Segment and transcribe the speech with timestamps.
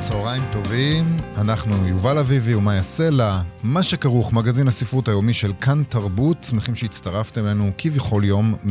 [0.00, 6.44] צהריים טובים, אנחנו יובל אביבי ומאיה סלע, מה שכרוך, מגזין הספרות היומי של כאן תרבות,
[6.44, 8.68] שמחים שהצטרפתם אלינו כביכול יום, 104.9,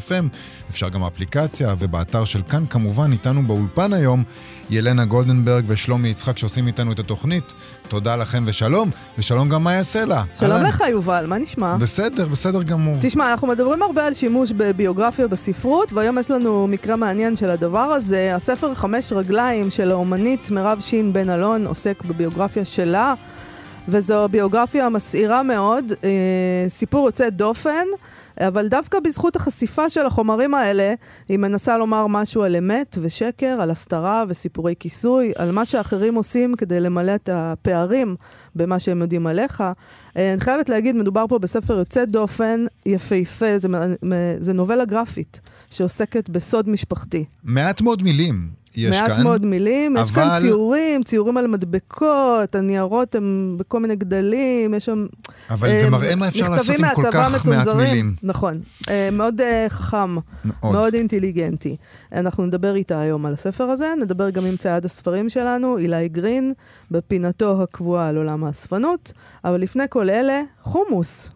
[0.08, 0.36] FM,
[0.70, 4.24] אפשר גם באפליקציה ובאתר של כאן, כמובן, איתנו באולפן היום,
[4.70, 7.52] ילנה גולדנברג ושלומי יצחק שעושים איתנו את התוכנית.
[7.88, 10.22] תודה לכם ושלום, ושלום גם מאיה סלע.
[10.34, 10.66] שלום אהלן.
[10.66, 11.76] לך, יובל, מה נשמע?
[11.76, 12.96] בסדר, בסדר גמור.
[13.00, 17.78] תשמע, אנחנו מדברים הרבה על שימוש בביוגרפיה בספרות, והיום יש לנו מקרה מעניין של הדבר
[17.78, 18.36] הזה.
[18.36, 23.14] הספר חמש רגליים של האומנית מירב שין בן אלון עוסק בביוגרפיה שלה.
[23.88, 27.86] וזו ביוגרפיה מסעירה מאוד, אה, סיפור יוצא דופן,
[28.40, 30.94] אבל דווקא בזכות החשיפה של החומרים האלה,
[31.28, 36.54] היא מנסה לומר משהו על אמת ושקר, על הסתרה וסיפורי כיסוי, על מה שאחרים עושים
[36.56, 38.16] כדי למלא את הפערים
[38.56, 39.60] במה שהם יודעים עליך.
[40.16, 43.68] אה, אני חייבת להגיד, מדובר פה בספר יוצא דופן, יפהפה, זה,
[44.38, 47.24] זה נובלה גרפית שעוסקת בסוד משפחתי.
[47.44, 48.61] מעט מאוד מילים.
[48.76, 49.16] יש מעט כאן.
[49.16, 50.06] מעט מאוד מילים, אבל...
[50.06, 55.06] יש כאן ציורים, ציורים על מדבקות, הניירות הם בכל מיני גדלים, יש שם...
[55.50, 57.76] אבל זה מראה מה אפשר לעשות עם כל כך מצונזרים.
[57.76, 58.14] מעט מילים.
[58.22, 58.60] נכון.
[58.88, 60.72] אה, מאוד uh, חכם, מאוד.
[60.72, 61.76] מאוד אינטליגנטי.
[62.12, 66.52] אנחנו נדבר איתה היום על הספר הזה, נדבר גם עם צעד הספרים שלנו, אילי גרין,
[66.90, 69.12] בפינתו הקבועה על עולם האספנות,
[69.44, 71.30] אבל לפני כל אלה, חומוס.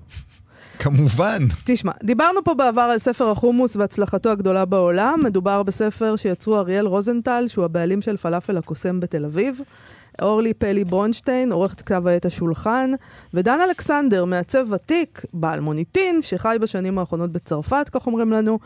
[0.79, 1.39] כמובן.
[1.65, 5.21] תשמע, דיברנו פה בעבר על ספר החומוס והצלחתו הגדולה בעולם.
[5.25, 9.61] מדובר בספר שיצרו אריאל רוזנטל, שהוא הבעלים של פלאפל הקוסם בתל אביב.
[10.23, 12.91] אורלי פלי ברונשטיין, עורכת כתב העת השולחן,
[13.35, 18.59] ודן אלכסנדר, מעצב ותיק, בעל מוניטין, שחי בשנים האחרונות בצרפת, כך אומרים לנו.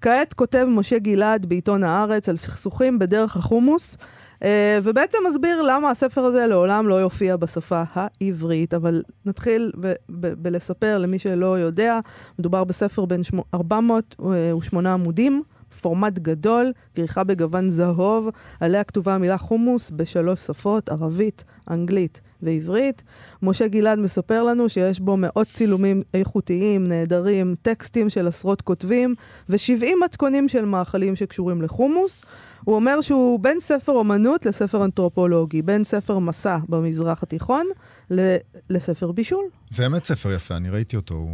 [0.00, 3.96] כעת כותב משה גלעד בעיתון הארץ על סכסוכים בדרך החומוס.
[4.38, 4.40] Uh,
[4.82, 8.74] ובעצם מסביר למה הספר הזה לעולם לא יופיע בשפה העברית.
[8.74, 9.72] אבל נתחיל
[10.08, 12.00] בלספר למי שלא יודע,
[12.38, 13.22] מדובר בספר בין
[13.54, 15.42] 408 עמודים.
[15.78, 18.28] פורמט גדול, כריכה בגוון זהוב,
[18.60, 23.02] עליה כתובה המילה חומוס בשלוש שפות, ערבית, אנגלית ועברית.
[23.42, 29.14] משה גלעד מספר לנו שיש בו מאות צילומים איכותיים, נהדרים, טקסטים של עשרות כותבים
[29.48, 32.22] ו-70 מתכונים של מאכלים שקשורים לחומוס.
[32.64, 37.66] הוא אומר שהוא בין ספר אומנות לספר אנתרופולוגי, בין ספר מסע במזרח התיכון
[38.10, 38.36] ל-
[38.70, 39.44] לספר בישול.
[39.70, 41.14] זה באמת ספר יפה, אני ראיתי אותו.
[41.14, 41.30] הוא...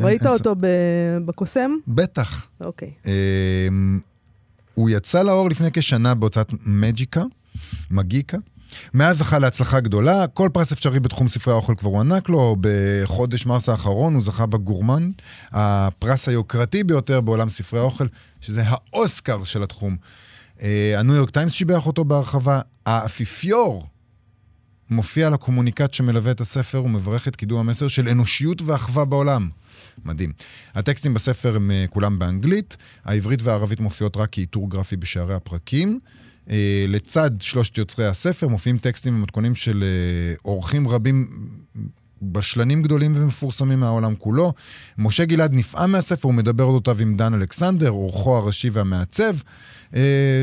[0.00, 1.26] ראית אין, אותו אין...
[1.26, 1.70] בקוסם?
[1.88, 2.48] בטח.
[2.60, 2.90] אוקיי.
[3.06, 3.68] אה,
[4.74, 7.22] הוא יצא לאור לפני כשנה בהוצאת מג'יקה,
[7.90, 8.38] מגיקה.
[8.94, 13.68] מאז זכה להצלחה גדולה, כל פרס אפשרי בתחום ספרי האוכל כבר הוענק לו, בחודש מרס
[13.68, 15.10] האחרון הוא זכה ב Gourmand,
[15.52, 18.06] הפרס היוקרתי ביותר בעולם ספרי האוכל,
[18.40, 19.96] שזה האוסקר של התחום.
[20.62, 22.60] אה, הניו יורק טיימס שיבח אותו בהרחבה.
[22.86, 23.86] האפיפיור
[24.90, 29.48] מופיע לקומוניקט שמלווה את הספר ומברך את קידום המסר של אנושיות ואחווה בעולם.
[30.04, 30.32] מדהים.
[30.74, 36.00] הטקסטים בספר הם אה, כולם באנגלית, העברית והערבית מופיעות רק כאיתור גרפי בשערי הפרקים.
[36.46, 36.50] Uh,
[36.88, 41.48] לצד שלושת יוצרי הספר מופיעים טקסטים ומתכונים של uh, אורחים רבים
[42.22, 44.52] בשלנים גדולים ומפורסמים מהעולם כולו.
[44.98, 49.36] משה גלעד נפעם מהספר, הוא מדבר אודותיו עם דן אלכסנדר, אורחו הראשי והמעצב
[49.92, 49.96] uh,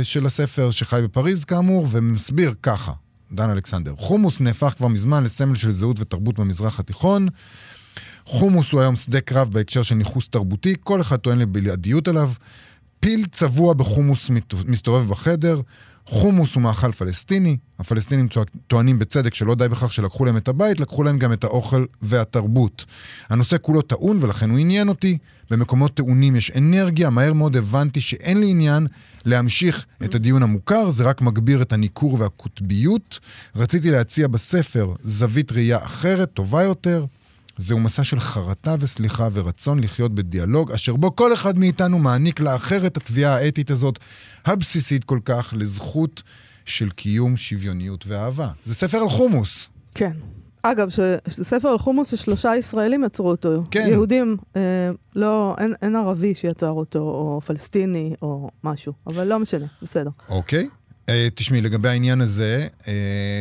[0.03, 2.91] של הספר, שחי בפריז כאמור, ומסביר ככה,
[3.31, 3.93] דן אלכסנדר.
[3.97, 7.27] חומוס נהפך כבר מזמן לסמל של זהות ותרבות במזרח התיכון.
[8.25, 12.31] חומוס הוא היום שדה קרב בהקשר של ניכוס תרבותי, כל אחד טוען לבלעדיות עליו.
[12.99, 14.29] פיל צבוע בחומוס
[14.67, 15.61] מסתובב בחדר,
[16.05, 18.27] חומוס הוא מאכל פלסטיני, הפלסטינים
[18.67, 22.85] טוענים בצדק שלא די בכך שלקחו להם את הבית, לקחו להם גם את האוכל והתרבות.
[23.29, 25.17] הנושא כולו טעון ולכן הוא עניין אותי.
[25.51, 28.87] במקומות טעונים יש אנרגיה, מהר מאוד הבנתי שאין לי עניין
[29.25, 33.19] להמשיך את הדיון המוכר, זה רק מגביר את הניכור והקוטביות.
[33.55, 37.05] רציתי להציע בספר זווית ראייה אחרת, טובה יותר.
[37.57, 42.87] זהו מסע של חרטה וסליחה ורצון לחיות בדיאלוג, אשר בו כל אחד מאיתנו מעניק לאחר
[42.87, 43.99] את התביעה האתית הזאת,
[44.45, 46.23] הבסיסית כל כך, לזכות
[46.65, 48.49] של קיום, שוויוניות ואהבה.
[48.65, 49.67] זה ספר על חומוס.
[49.95, 50.11] כן.
[50.63, 53.63] אגב, זה ספר על חומוס ששלושה ישראלים יצרו אותו.
[53.71, 53.85] כן.
[53.89, 54.61] יהודים, אה,
[55.15, 58.93] לא, אין, אין ערבי שיצר אותו, או פלסטיני, או משהו.
[59.07, 60.09] אבל לא משנה, בסדר.
[60.29, 60.69] אוקיי.
[61.09, 62.93] אה, תשמעי, לגבי העניין הזה, אה,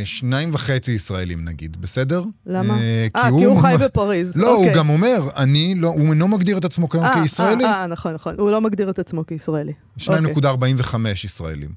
[0.04, 2.24] שניים וחצי ישראלים נגיד, בסדר?
[2.46, 2.78] למה?
[2.78, 4.36] אה, אה, כי הוא חי בפריז.
[4.36, 4.74] לא, הוא אוקיי.
[4.74, 7.64] גם אומר, אני לא, הוא אינו מגדיר את עצמו כיום כישראלי.
[7.64, 8.34] אה, נכון, נכון.
[8.38, 9.72] הוא לא מגדיר את עצמו כישראלי.
[10.08, 10.50] אוקיי.
[10.50, 11.70] 2.45 ישראלים.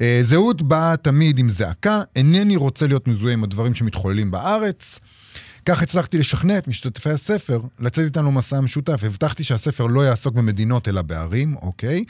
[0.00, 5.00] אה, זהות באה תמיד עם זעקה, אינני רוצה להיות מזוהה עם הדברים שמתחוללים בארץ.
[5.68, 9.00] כך הצלחתי לשכנע את משתתפי הספר לצאת איתנו מסע משותף.
[9.04, 12.04] הבטחתי שהספר לא יעסוק במדינות אלא בערים, אוקיי?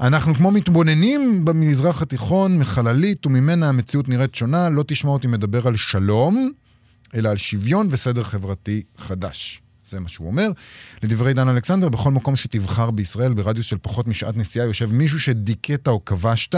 [0.00, 5.76] אנחנו כמו מתבוננים במזרח התיכון מחללית וממנה המציאות נראית שונה, לא תשמע אותי מדבר על
[5.76, 6.50] שלום,
[7.14, 9.62] אלא על שוויון וסדר חברתי חדש.
[9.90, 10.50] זה מה שהוא אומר.
[11.02, 15.88] לדברי דן אלכסנדר, בכל מקום שתבחר בישראל, ברדיוס של פחות משעת נסיעה, יושב מישהו שדיכאת
[15.88, 16.54] או כבשת.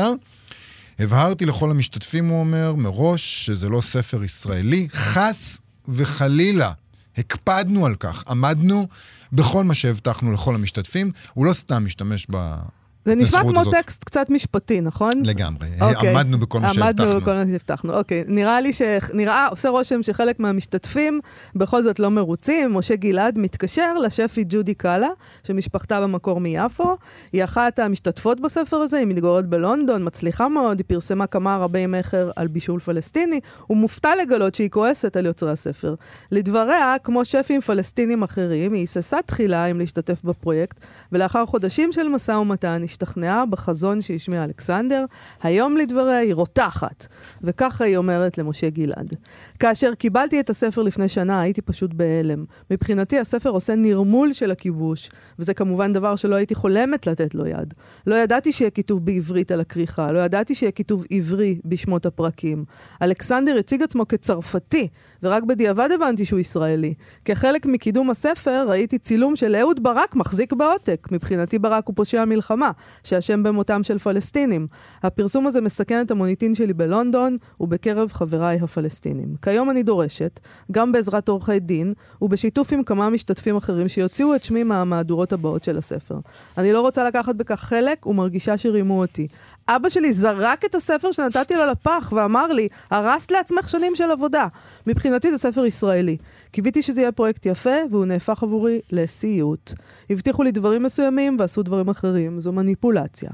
[0.99, 5.59] הבהרתי לכל המשתתפים, הוא אומר, מראש, שזה לא ספר ישראלי, חס
[5.89, 6.73] וחלילה.
[7.17, 8.89] הקפדנו על כך, עמדנו
[9.33, 11.13] בכל מה שהבטחנו לכל המשתתפים.
[11.35, 12.57] הוא לא סתם משתמש ב...
[13.05, 13.75] זה נשמע כמו הזאת.
[13.75, 15.13] טקסט קצת משפטי, נכון?
[15.25, 15.69] לגמרי.
[15.81, 16.11] אוקיי.
[16.11, 17.05] עמדנו בכל מה שהבטחנו.
[17.05, 18.25] עמדנו בכל מה שהבטחנו, אוקיי.
[18.27, 18.83] נראה לי ש...
[19.13, 21.21] נראה, עושה רושם שחלק מהמשתתפים
[21.55, 22.73] בכל זאת לא מרוצים.
[22.73, 25.09] משה גלעד מתקשר לשפי ג'ודי קאלה,
[25.47, 26.97] שמשפחתה במקור מיפו.
[27.33, 32.31] היא אחת המשתתפות בספר הזה, היא מתגוררת בלונדון, מצליחה מאוד, היא פרסמה כמה רבי מכר
[32.37, 33.41] על בישול פלסטיני.
[33.67, 35.95] הוא מופתע לגלות שהיא כועסת על יוצרי הספר.
[36.31, 40.81] לדבריה, כמו שפים פלסטינים אחרים, היא היססה תחילה אם להשתתף בפרויקט,
[41.13, 45.05] ולאחר חודשים של משא ומתן, השתכנעה בחזון שהשמיע אלכסנדר.
[45.43, 47.07] היום לדבריה היא רותחת,
[47.43, 49.15] וככה היא אומרת למשה גלעד.
[49.59, 52.45] כאשר קיבלתי את הספר לפני שנה, הייתי פשוט בהלם.
[52.71, 57.75] מבחינתי הספר עושה נרמול של הכיבוש, וזה כמובן דבר שלא הייתי חולמת לתת לו יד.
[58.07, 62.65] לא ידעתי שיהיה כיתוב בעברית על הכריכה, לא ידעתי שיהיה כיתוב עברי בשמות הפרקים.
[63.03, 64.89] אלכסנדר הציג עצמו כצרפתי,
[65.23, 66.95] ורק בדיעבד הבנתי שהוא ישראלי.
[67.25, 71.09] כחלק מקידום הספר ראיתי צילום של אהוד ברק מחזיק בעותק.
[71.11, 72.71] מבחינתי ברק הוא פושע מלחמה,
[73.03, 74.67] שאשם במותם של פלסטינים.
[75.03, 79.35] הפרסום הזה מסכן את המוניטין שלי בלונדון ובקרב חבריי הפלסטינים.
[79.43, 80.41] כיום אני דורשת,
[80.73, 81.93] גם בעזרת עורכי דין,
[82.23, 86.19] ובשיתוף עם כמה משתתפים אחרים שיוציאו את שמי מהמהדורות הבאות של הספר.
[86.59, 89.29] אני לא רוצה לקחת בכך חלק ומרגישה שרימו אותי.
[89.69, 94.47] אבא שלי זרק את הספר שנתתי לו לפח ואמר לי, הרסת לעצמך שנים של עבודה.
[94.87, 96.17] מבחינתי זה ספר ישראלי.
[96.51, 99.73] קיוויתי שזה יהיה פרויקט יפה, והוא נהפך עבורי לסיוט.
[100.11, 103.31] הבטיחו לי דברים מסוימים ועשו דברים אחרים, זו מניפולציה.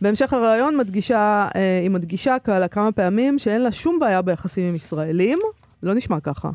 [0.00, 4.74] בהמשך הראיון מדגישה, אה, היא מדגישה כאלה כמה פעמים שאין לה שום בעיה ביחסים עם
[4.74, 5.38] ישראלים.
[5.82, 6.50] לא נשמע ככה.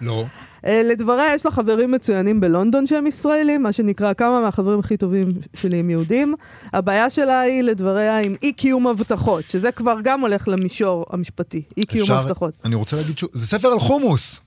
[0.00, 0.24] לא.
[0.66, 5.28] אה, לדבריה, יש לה חברים מצוינים בלונדון שהם ישראלים, מה שנקרא כמה מהחברים הכי טובים
[5.54, 6.34] שלי הם יהודים.
[6.72, 11.84] הבעיה שלה היא, לדבריה, עם אי קיום הבטחות, שזה כבר גם הולך למישור המשפטי, אי
[11.84, 12.54] קיום אפשר- הבטחות.
[12.64, 14.40] אני רוצה להגיד שוב, זה ספר על חומוס.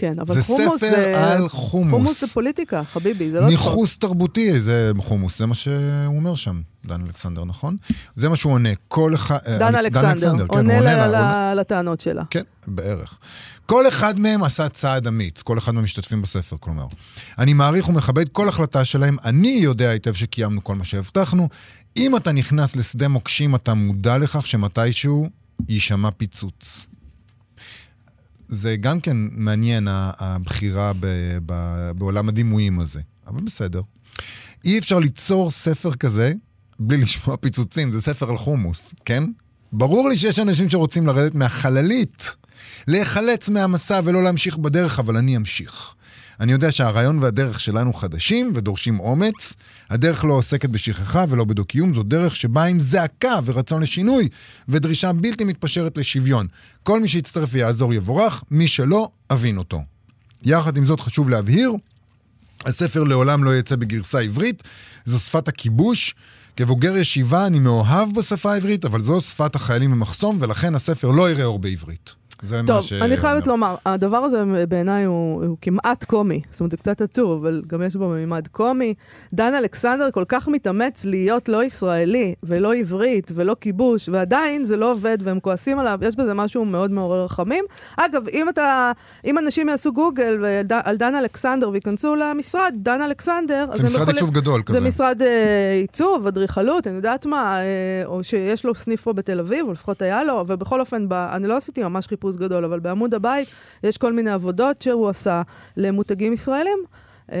[0.00, 1.32] כן, אבל זה חומוס ספר זה...
[1.32, 1.90] על חומוס.
[2.00, 3.46] חומוס זה פוליטיקה, חביבי, זה לא.
[3.46, 5.74] ניכוס תרבותי, זה חומוס, זה מה שהוא
[6.06, 7.76] אומר שם, דן אלכסנדר, נכון?
[8.16, 8.68] זה מה שהוא עונה.
[8.88, 9.38] כל אחד...
[9.46, 12.22] אה, דן אלכסנדר, כן, עונה לה- עונה- ל- לטענות שלה.
[12.30, 13.18] כן, בערך.
[13.66, 16.86] כל אחד מהם עשה צעד אמיץ, כל אחד מהמשתתפים בספר, כלומר.
[17.38, 21.48] אני מעריך ומכבד כל החלטה שלהם, אני יודע היטב שקיימנו כל מה שהבטחנו.
[21.96, 25.28] אם אתה נכנס לשדה מוקשים, אתה מודע לכך שמתישהו
[25.68, 26.86] יישמע פיצוץ.
[28.50, 31.06] זה גם כן מעניין, הבחירה ב-
[31.46, 33.82] ב- בעולם הדימויים הזה, אבל בסדר.
[34.64, 36.32] אי אפשר ליצור ספר כזה
[36.80, 39.24] בלי לשמוע פיצוצים, זה ספר על חומוס, כן?
[39.72, 42.36] ברור לי שיש אנשים שרוצים לרדת מהחללית,
[42.88, 45.94] להיחלץ מהמסע ולא להמשיך בדרך, אבל אני אמשיך.
[46.40, 49.54] אני יודע שהרעיון והדרך שלנו חדשים ודורשים אומץ.
[49.90, 54.28] הדרך לא עוסקת בשכחה ולא בדו-קיום, זו דרך שבאה עם זעקה ורצון לשינוי
[54.68, 56.46] ודרישה בלתי מתפשרת לשוויון.
[56.82, 59.82] כל מי שיצטרף ויעזור יבורך, מי שלא, אבין אותו.
[60.42, 61.72] יחד עם זאת חשוב להבהיר,
[62.66, 64.62] הספר לעולם לא יצא בגרסה עברית,
[65.04, 66.14] זו שפת הכיבוש.
[66.56, 71.44] כבוגר ישיבה אני מאוהב בשפה העברית, אבל זו שפת החיילים במחסום, ולכן הספר לא יראה
[71.44, 72.19] אור בעברית.
[72.42, 72.92] זה מה טוב, ש...
[72.92, 76.40] אני חייבת לומר, הדבר הזה בעיניי הוא, הוא כמעט קומי.
[76.50, 78.94] זאת אומרת, זה קצת עצוב, אבל גם יש בו מימד קומי.
[79.32, 84.92] דן אלכסנדר כל כך מתאמץ להיות לא ישראלי, ולא עברית, ולא כיבוש, ועדיין זה לא
[84.92, 87.64] עובד, והם כועסים עליו, יש בזה משהו מאוד מעורר רחמים.
[87.96, 88.92] אגב, אם אתה,
[89.24, 94.16] אם אנשים יעשו גוגל וד- על דן אלכסנדר וייכנסו למשרד, דן אלכסנדר, זה משרד יכולים-
[94.16, 94.80] עיצוב גדול כזה.
[94.80, 97.66] זה משרד אה, עיצוב, אדריכלות, אני יודעת מה, אה,
[98.04, 101.48] או שיש לו סניף פה בתל אביב, או לפחות היה לו, ובכל אופן, ב, אני
[101.48, 103.48] לא עשיתי ממש חיפוש גדול, אבל בעמוד הבית
[103.82, 105.42] יש כל מיני עבודות שהוא עשה
[105.76, 106.78] למותגים ישראלים.
[107.32, 107.38] אה,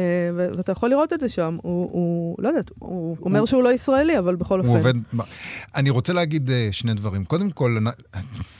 [0.56, 1.58] ואתה יכול לראות את זה שם.
[1.62, 4.68] הוא, הוא לא יודעת, הוא אומר שהוא לא ישראלי, אבל בכל אופן.
[4.70, 4.94] הוא עובד...
[5.76, 7.24] אני רוצה להגיד אה, שני דברים.
[7.24, 7.76] קודם כל,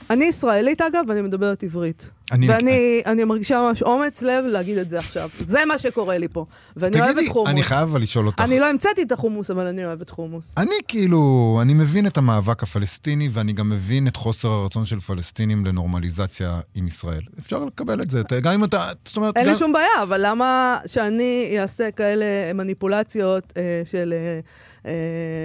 [0.09, 2.09] אני ישראלית, אגב, ואני מדברת עברית.
[2.31, 5.29] אני- ואני אני מרגישה ממש אומץ לב להגיד את זה עכשיו.
[5.39, 6.45] זה מה שקורה לי פה.
[6.77, 7.49] ואני אוהבת תגידי, חומוס.
[7.49, 8.39] אני חייב אבל לשאול אותך.
[8.39, 10.55] אני לא המצאתי את החומוס, אבל אני אוהבת חומוס.
[10.57, 15.65] אני כאילו, אני מבין את המאבק הפלסטיני, ואני גם מבין את חוסר הרצון של פלסטינים
[15.65, 17.21] לנורמליזציה עם ישראל.
[17.39, 19.51] אפשר לקבל את זה, גם אם אתה, זאת אומרת, אין גם...
[19.51, 24.13] לי שום בעיה, אבל למה שאני אעשה כאלה מניפולציות אה, של...
[24.17, 24.39] אה,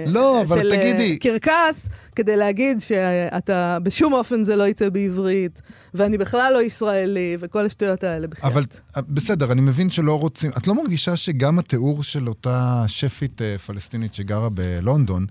[0.07, 5.61] לא, אבל של, אה, תגידי- קרקס, כדי להגיד שאתה, בשום אופן זה לא יצא בעברית,
[5.93, 8.49] ואני בכלל לא ישראלי, וכל השטויות האלה בכלל.
[8.51, 8.63] אבל
[8.97, 10.51] אה, בסדר, אני מבין שלא רוצים...
[10.57, 15.25] את לא מרגישה שגם התיאור של אותה שפית אה, פלסטינית שגרה בלונדון,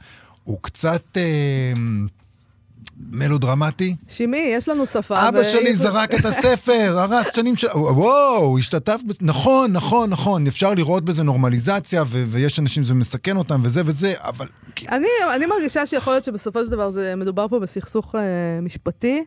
[0.44, 1.72] הוא קצת אה,
[3.10, 3.96] מלודרמטי?
[4.08, 5.28] שימי, יש לנו שפה.
[5.28, 7.66] אבא ו- שלי זרק את הספר, הרס שנים של...
[7.74, 9.00] וואו, השתתף...
[9.20, 14.14] נכון, נכון, נכון, אפשר לראות בזה נורמליזציה, ו- ויש אנשים שזה מסכן אותם, וזה וזה,
[14.18, 14.46] אבל...
[14.88, 18.20] אני, אני מרגישה שיכול להיות שבסופו של דבר זה מדובר פה בסכסוך אה,
[18.62, 19.24] משפטי,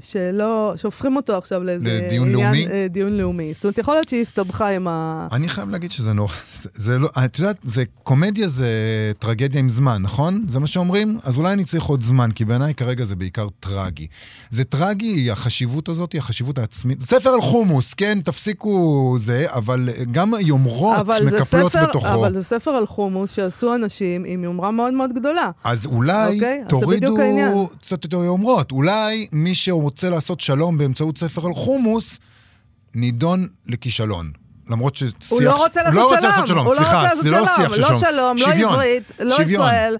[0.00, 2.66] שלא, שהופכים אותו עכשיו לאיזה לדיון עניין, לאומי?
[2.66, 3.52] אה, דיון לאומי.
[3.54, 5.28] זאת אומרת, יכול להיות שהיא הסתבכה עם ה...
[5.32, 8.68] אני חייב להגיד שזה נורא, זה, זה לא, את יודעת, זה, קומדיה זה
[9.18, 10.44] טרגדיה עם זמן, נכון?
[10.48, 11.18] זה מה שאומרים?
[11.22, 14.06] אז אולי אני צריך עוד זמן, כי בעיניי כרגע זה בעיקר טרגי.
[14.50, 17.02] זה טרגי, החשיבות הזאת, החשיבות העצמית.
[17.02, 22.14] ספר על חומוס, כן, תפסיקו זה, אבל גם היומרות אבל מקפלות ספר, בתוכו.
[22.14, 25.50] אבל זה ספר על חומוס שעשו אנשים עם יומרה מאוד מאוד גדולה.
[25.64, 27.16] אז אולי אוקיי, אז זה תורידו.
[27.80, 28.72] קצת יותר יומרות.
[28.72, 28.89] אולי
[29.32, 32.18] מי שרוצה לעשות שלום באמצעות ספר על חומוס,
[32.94, 34.32] נידון לכישלון.
[34.70, 35.14] למרות ששיח...
[35.28, 36.16] הוא לא רוצה לעשות לא שלום.
[36.16, 37.72] רוצה לעשות שלום, הוא לא סליחה, רוצה לעשות זה לא שיח שלום.
[37.74, 37.98] של לא שלום.
[37.98, 39.62] שלום, לא שוויון, עברית, לא שוויון.
[39.64, 39.96] ישראל.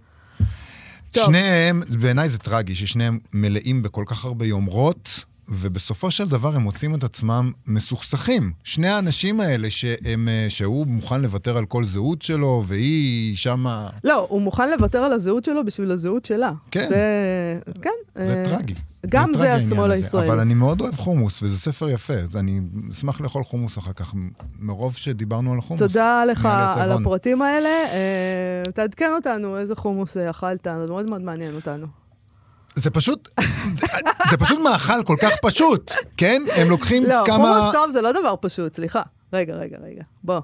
[1.10, 1.24] טוב.
[1.26, 6.94] שניהם, בעיניי זה טרגי, ששניהם מלאים בכל כך הרבה יומרות, ובסופו של דבר הם מוצאים
[6.94, 8.52] את עצמם מסוכסכים.
[8.64, 13.88] שני האנשים האלה שהם, אה, שהוא מוכן לוותר על כל זהות שלו, והיא שמה...
[14.04, 16.52] לא, הוא מוכן לוותר על הזהות שלו בשביל הזהות שלה.
[16.70, 16.86] כן.
[16.88, 17.58] זה...
[17.82, 17.90] כן.
[18.14, 18.74] זה אה, טרגי.
[19.08, 19.90] גם זה השמאל.
[19.90, 20.28] הישראלי.
[20.28, 22.14] אבל אני מאוד אוהב חומוס, וזה ספר יפה.
[22.34, 24.14] אני אשמח לאכול חומוס אחר כך,
[24.58, 25.82] מרוב שדיברנו על חומוס.
[25.82, 26.92] תודה לך על.
[26.92, 27.68] הפרטים האלה.
[27.68, 31.99] אה, תעדכן אותנו איזה חומוס אכלת, זה מאוד מאוד מעניין אותנו.
[32.76, 33.28] זה פשוט,
[34.30, 36.42] זה פשוט מאכל כל כך פשוט, כן?
[36.56, 37.36] הם לוקחים לא, כמה...
[37.36, 39.02] חומוס טוב זה לא דבר פשוט, סליחה.
[39.32, 40.40] רגע, רגע, רגע, בוא.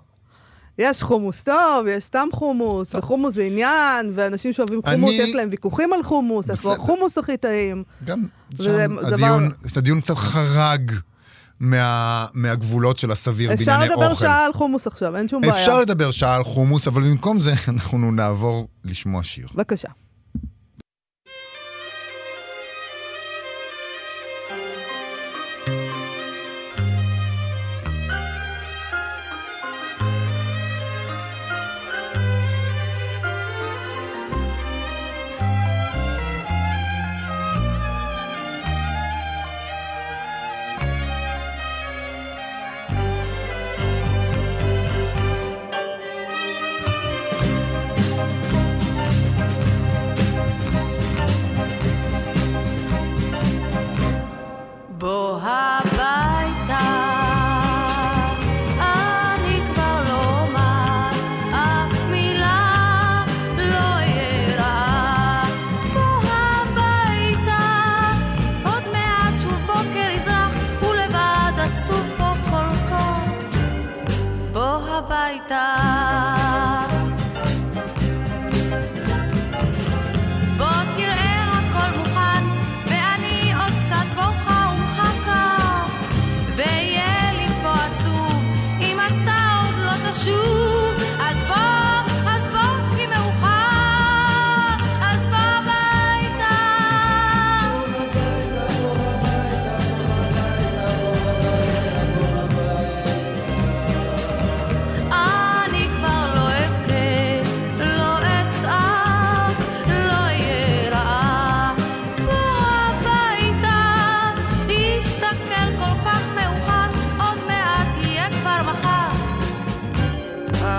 [0.78, 5.48] יש חומוס טוב, יש סתם חומוס, וחומוס זה עניין, ואנשים שאוהבים חומוס, אני- יש להם
[5.50, 6.72] ויכוחים על חומוס, איפה.
[6.72, 7.82] החומוס הכי טעים.
[8.04, 8.24] גם
[8.56, 10.92] שם הדיון, דבר- הדיון קצת חרג
[11.60, 14.04] מה, מהגבולות של הסביר אפשר בענייני אוכל.
[14.04, 15.52] לדבר שעה על חומוס עכשיו, אין שום בעיה.
[15.54, 19.46] אפשר לדבר שעה על חומוס, אבל במקום זה אנחנו נעבור לשמוע שיר.
[19.54, 19.88] בבקשה.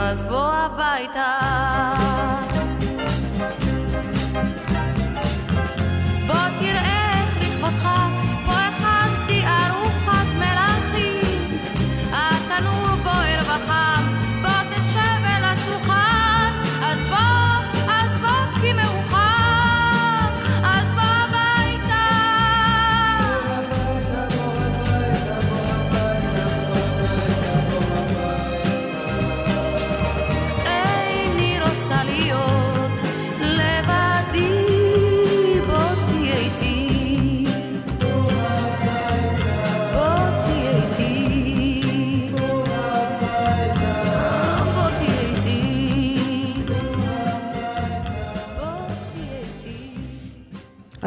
[0.09, 2.06] אז בוא הביתה.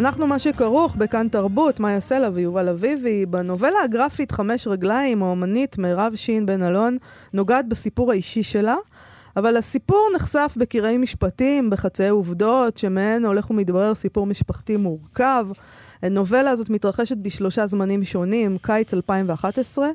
[0.01, 3.27] אנחנו מה שכרוך בכאן תרבות, מאיה סלע ויובל אביבי.
[3.27, 6.97] בנובלה הגרפית חמש רגליים, האומנית מירב שין בן אלון
[7.33, 8.77] נוגעת בסיפור האישי שלה,
[9.37, 15.47] אבל הסיפור נחשף בקרעי משפטים, בחצאי עובדות, שמהן הולך ומתברר סיפור משפחתי מורכב.
[16.03, 19.89] הנובלה הזאת מתרחשת בשלושה זמנים שונים, קיץ 2011,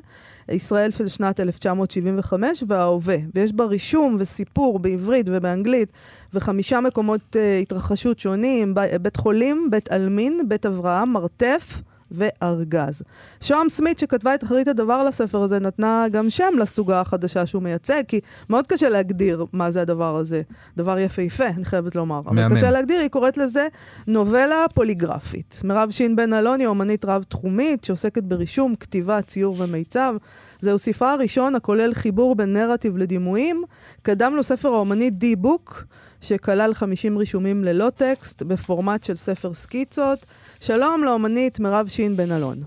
[0.48, 5.92] ישראל של שנת 1975 וההווה, ויש בה רישום וסיפור בעברית ובאנגלית,
[6.34, 11.82] וחמישה מקומות uh, התרחשות שונים, בית חולים, בית עלמין, בית אברהם, מרתף.
[12.10, 13.02] וארגז.
[13.40, 18.02] שוהם סמית, שכתבה את אחרית הדבר לספר הזה, נתנה גם שם לסוגה החדשה שהוא מייצג,
[18.08, 18.20] כי
[18.50, 20.42] מאוד קשה להגדיר מה זה הדבר הזה.
[20.76, 22.20] דבר יפהפה, אני חייבת לומר.
[22.26, 22.54] אבל מהמם.
[22.54, 23.68] קשה להגדיר, היא קוראת לזה
[24.06, 25.60] נובלה פוליגרפית.
[25.64, 30.14] מירב שין בן אלון היא אומנית רב-תחומית, שעוסקת ברישום, כתיבה, ציור ומיצב.
[30.60, 33.62] זהו ספרה הראשון הכולל חיבור בין נרטיב לדימויים.
[34.02, 35.84] קדם לו ספר האומנית די-בוק,
[36.20, 40.26] שכלל 50 רישומים ללא טקסט, בפורמט של ספר סקיצות.
[40.60, 42.58] שלום לאומנית מירב שין בן אלון.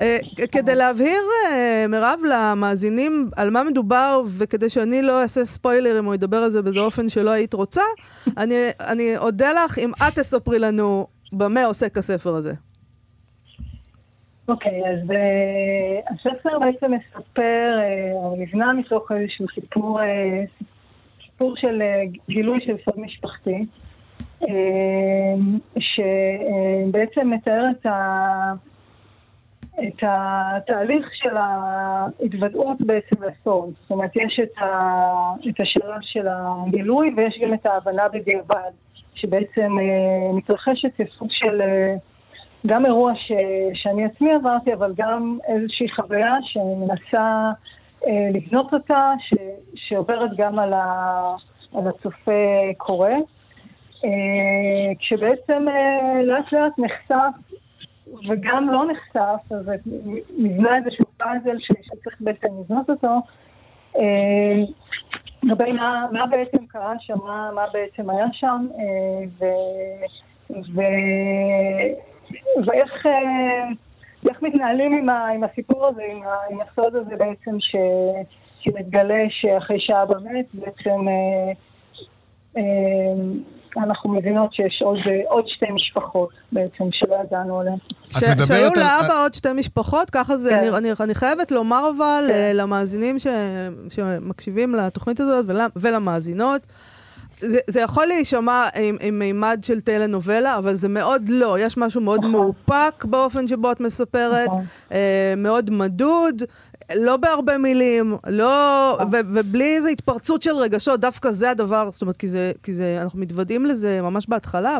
[0.00, 0.18] אה,
[0.52, 6.36] כדי להבהיר, אה, מירב, למאזינים על מה מדובר, וכדי שאני לא אעשה ספוילרים או אדבר
[6.36, 7.82] על זה באיזה אופן שלא היית רוצה,
[8.38, 8.54] אני,
[8.90, 12.52] אני אודה לך אם את תספרי לנו במה עוסק הספר הזה.
[14.48, 17.78] אוקיי, אז אה, הספר בעצם מספר,
[18.12, 20.44] או נבנה מתוך איזשהו סיפור, אה,
[21.34, 23.64] סיפור של אה, גילוי של סוד משפחתי,
[24.42, 25.34] אה,
[25.78, 28.52] שבעצם מתאר את, ה,
[29.74, 33.72] את התהליך של ההתוודעות בעצם לסוד.
[33.82, 34.68] זאת אומרת, יש את, ה,
[35.48, 38.70] את השלב של הגילוי ויש גם את ההבנה בדיעבד,
[39.14, 41.60] שבעצם אה, מתרחשת כסוג של...
[42.66, 43.32] גם אירוע ש,
[43.74, 47.52] שאני עצמי עברתי, אבל גם איזושהי חוויה שאני מנסה אה,
[48.32, 49.34] לבנות אותה, ש,
[49.74, 51.34] שעוברת גם על, ה,
[51.74, 52.32] על הצופה
[52.76, 53.10] קורא.
[54.04, 57.54] אה, כשבעצם אה, לאט לאט נחשף,
[58.28, 59.70] וגם לא נחשף, אז
[60.38, 63.20] נבנה איזשהו פאזל שצריך בעצם לבנות אותו,
[63.96, 64.64] אה,
[65.42, 69.44] לגבי מה, מה בעצם קרה שם, מה, מה בעצם היה שם, אה, ו...
[70.50, 70.80] ו...
[72.66, 73.68] ואיך אה,
[74.28, 77.76] איך מתנהלים עם, ה, עם הסיפור הזה, עם, ה, עם הסוד הזה בעצם ש,
[78.60, 81.52] שמתגלה שאחרי שעה באמת בעצם אה,
[82.56, 82.62] אה,
[83.84, 87.76] אנחנו מבינות שיש עוד, אה, עוד שתי משפחות בעצם שלא ידענו עליהן.
[88.10, 90.56] ש- שהיו על- לאבא עוד שתי משפחות, ככה זה, כן.
[90.58, 92.32] אני, אני, אני חייבת לומר אבל כן.
[92.34, 93.26] אה, למאזינים ש,
[93.90, 96.66] שמקשיבים לתוכנית הזאת ול, ולמאזינות,
[97.48, 101.56] זה, זה יכול להישמע עם, עם מימד של טלנובלה, אבל זה מאוד לא.
[101.60, 102.30] יש משהו מאוד נכון.
[102.32, 104.64] מאופק באופן שבו את מספרת, נכון.
[104.92, 106.42] אה, מאוד מדוד.
[106.94, 109.08] לא בהרבה מילים, לא, נכון.
[109.12, 112.98] ו- ובלי איזו התפרצות של רגשות, דווקא זה הדבר, זאת אומרת, כי זה, כי זה,
[113.02, 114.78] אנחנו מתוודעים לזה ממש בהתחלה,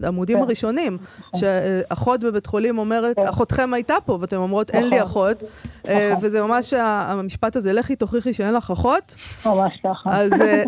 [0.00, 0.42] בעמודים כן.
[0.42, 0.98] הראשונים,
[1.36, 3.26] שאחות בבית חולים אומרת, כן.
[3.28, 5.06] אחותכם הייתה פה, ואתם אומרות, אין לי נכון.
[5.06, 5.42] אחות,
[5.88, 6.26] אה, נכון.
[6.28, 9.14] וזה ממש המשפט הזה, לכי תוכיחי שאין לך אחות,
[9.46, 10.10] ממש ככה.
[10.20, 10.62] אז, אה,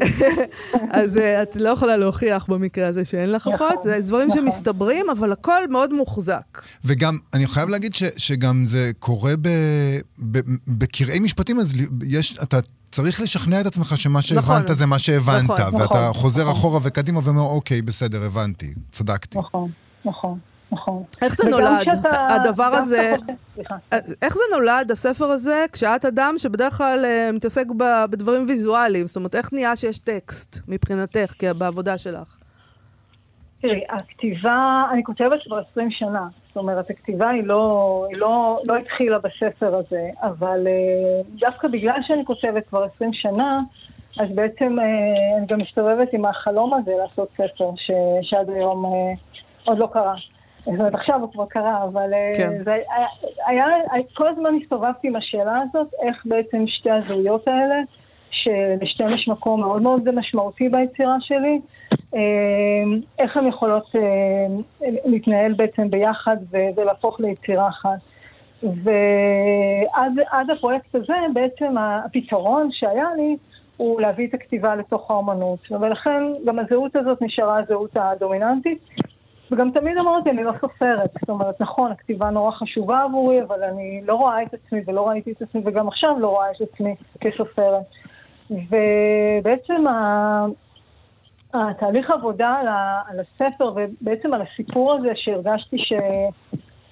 [1.02, 4.42] אז אה, את לא יכולה להוכיח במקרה הזה שאין לך נכון, אחות, זה דברים נכון.
[4.42, 6.62] שמסתברים, אבל הכל מאוד מוחזק.
[6.84, 9.48] וגם, אני חייב להגיד ש, שגם זה קורה ב,
[10.18, 11.74] ב, בקרעי משפטים, אז
[12.06, 12.56] יש, אתה
[12.90, 14.74] צריך לשכנע את עצמך שמה שהבנת נכון.
[14.74, 16.52] זה מה שהבנת, נכון, ואתה נכון, חוזר נכון.
[16.54, 19.38] אחורה וקדימה ואומר, אוקיי, בסדר, הבנתי, צדקתי.
[19.38, 19.70] נכון,
[20.04, 20.38] נכון,
[20.72, 21.02] נכון.
[21.22, 21.80] איך זה נולד?
[21.80, 23.76] כשאתה- הדבר הזה- חושב- סליחה.
[23.90, 29.06] אז איך זה נולד, הספר הזה, כשאת אדם שבדרך כלל אה, מתעסק ב- בדברים ויזואליים?
[29.06, 32.36] זאת אומרת, איך נהיה שיש טקסט מבחינתך, כי בעבודה שלך?
[33.62, 34.56] תראי, הכתיבה,
[34.92, 36.28] אני כותבת כבר 20 שנה.
[36.56, 42.02] זאת אומרת, הכתיבה היא לא, היא לא, לא התחילה בספר הזה, אבל אה, דווקא בגלל
[42.02, 43.60] שאני כותבת כבר 20 שנה,
[44.20, 47.90] אז בעצם אה, אני גם מסתובבת עם החלום הזה לעשות ספר, ש,
[48.22, 48.90] שעד היום אה,
[49.64, 50.14] עוד לא קרה.
[50.58, 52.64] זאת אומרת, עכשיו הוא כבר קרה, אבל כן.
[52.64, 53.06] זה היה,
[53.46, 53.66] היה,
[54.14, 57.80] כל הזמן הסתובבתי עם השאלה הזאת, איך בעצם שתי הזהויות האלה,
[58.46, 61.60] שלשתיהן יש מקום מאוד מאוד משמעותי ביצירה שלי,
[62.14, 62.20] אה,
[63.18, 64.46] איך הן יכולות אה,
[65.04, 66.36] להתנהל בעצם ביחד
[66.76, 67.98] ולהפוך ליצירה אחת.
[68.62, 73.36] ועד עד הפרויקט הזה בעצם הפתרון שהיה לי
[73.76, 78.78] הוא להביא את הכתיבה לתוך האומנות, ולכן גם הזהות הזאת נשארה הזהות הדומיננטית.
[79.50, 81.10] וגם תמיד אמרתי, אני לא סופרת.
[81.20, 85.32] זאת אומרת, נכון, הכתיבה נורא חשובה עבורי, אבל אני לא רואה את עצמי ולא ראיתי
[85.32, 87.82] את עצמי, וגם עכשיו לא רואה את עצמי כסופרת.
[88.50, 90.46] ובעצם ה...
[91.54, 93.02] התהליך עבודה על, ה...
[93.08, 95.92] על הספר, ובעצם על הסיפור הזה שהרגשתי ש...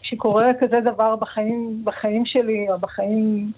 [0.03, 3.53] שקורה כזה דבר בחיים, בחיים שלי, או בחיים...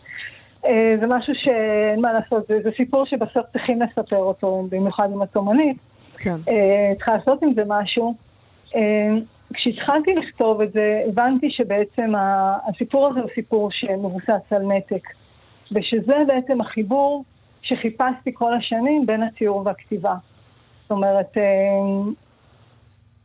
[0.67, 5.23] אה, זה משהו שאין מה לעשות, זה, זה סיפור שבסוף צריכים לספר אותו, במיוחד אם
[5.23, 5.77] את אומנית.
[6.19, 6.37] כן.
[6.49, 8.15] אה, צריכה לעשות עם זה משהו.
[8.77, 8.81] אה,
[9.55, 12.13] כשהתחלתי לכתוב את זה, הבנתי שבעצם
[12.69, 15.09] הסיפור הזה הוא סיפור שמבוסס על נתק.
[15.73, 17.25] ושזה בעצם החיבור
[17.67, 20.15] שחיפשתי כל השנים בין הציור והכתיבה.
[20.83, 22.13] זאת אומרת, אה,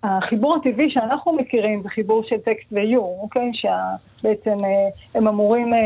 [0.04, 3.52] החיבור הטבעי שאנחנו מכירים זה חיבור של טקסט ואיור, אוקיי?
[3.54, 5.80] שבעצם אה, הם אמורים אה,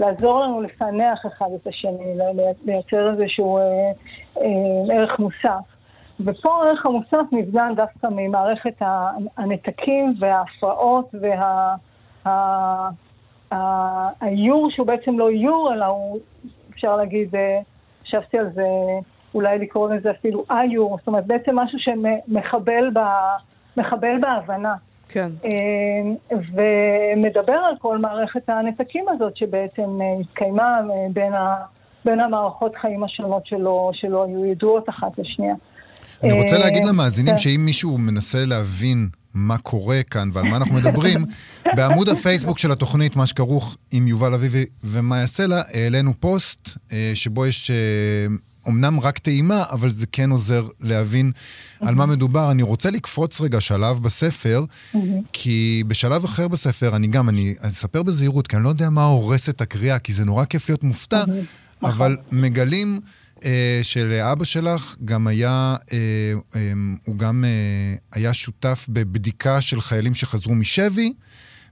[0.00, 2.14] לעזור לנו לפענח אחד את השני,
[2.64, 3.58] לייצר איזשהו
[4.90, 5.64] ערך מוסף.
[6.20, 8.82] ופה הערך המוסף נבדל דווקא ממערכת
[9.36, 11.74] הנתקים וההפרעות וה...
[13.50, 16.18] האיור שהוא בעצם לא איור, אלא הוא,
[16.70, 17.34] אפשר להגיד,
[18.10, 18.62] חשבתי על זה,
[19.34, 22.98] אולי לקרוא לזה אפילו איור, זאת אומרת בעצם משהו שמחבל ב,
[23.76, 24.74] מחבל בהבנה.
[25.08, 25.30] כן.
[25.44, 25.50] אה,
[26.32, 31.54] ומדבר על כל מערכת הנתקים הזאת שבעצם אה, התקיימה אה, בין, ה,
[32.04, 35.54] בין המערכות חיים השונות שלו, שלא היו ידועות אחת לשנייה.
[36.22, 37.38] אני רוצה אה, להגיד למאזינים כן.
[37.38, 41.24] שאם מישהו מנסה להבין מה קורה כאן ועל מה אנחנו מדברים,
[41.76, 47.46] בעמוד הפייסבוק של התוכנית, מה שכרוך עם יובל אביבי ומאיה סלע, העלינו פוסט אה, שבו
[47.46, 47.70] יש...
[47.70, 47.76] אה,
[48.68, 51.32] אמנם רק טעימה, אבל זה כן עוזר להבין
[51.80, 52.50] על מה מדובר.
[52.50, 54.64] אני רוצה לקפוץ רגע שלב בספר,
[55.32, 59.48] כי בשלב אחר בספר, אני גם, אני אספר בזהירות, כי אני לא יודע מה הורס
[59.48, 61.24] את הקריאה, כי זה נורא כיף להיות מופתע,
[61.82, 63.19] אבל מגלים אה,
[63.82, 65.98] שלאבא שלך גם היה, אה,
[66.56, 66.72] אה,
[67.06, 67.50] הוא גם אה,
[68.12, 71.12] היה שותף בבדיקה של חיילים שחזרו משבי,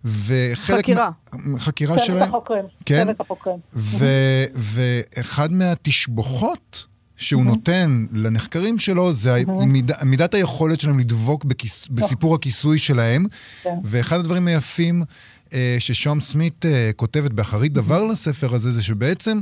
[0.04, 0.78] וחלק...
[0.78, 1.11] חקירה.
[1.33, 2.28] מה, חקירה צוות שלהם.
[2.28, 2.64] החוקרים.
[2.87, 3.04] כן.
[3.04, 3.57] צוות החוקרים.
[3.74, 12.35] ו- ואחד מהתשבחות שהוא נותן לנחקרים שלו זה מיד, מידת היכולת שלהם לדבוק בכיס, בסיפור
[12.35, 13.26] הכיסוי שלהם.
[13.62, 13.74] כן.
[13.85, 15.02] ואחד הדברים היפים
[15.52, 19.40] אה, ששום סמית אה, כותבת באחרית דבר לספר הזה, זה שבעצם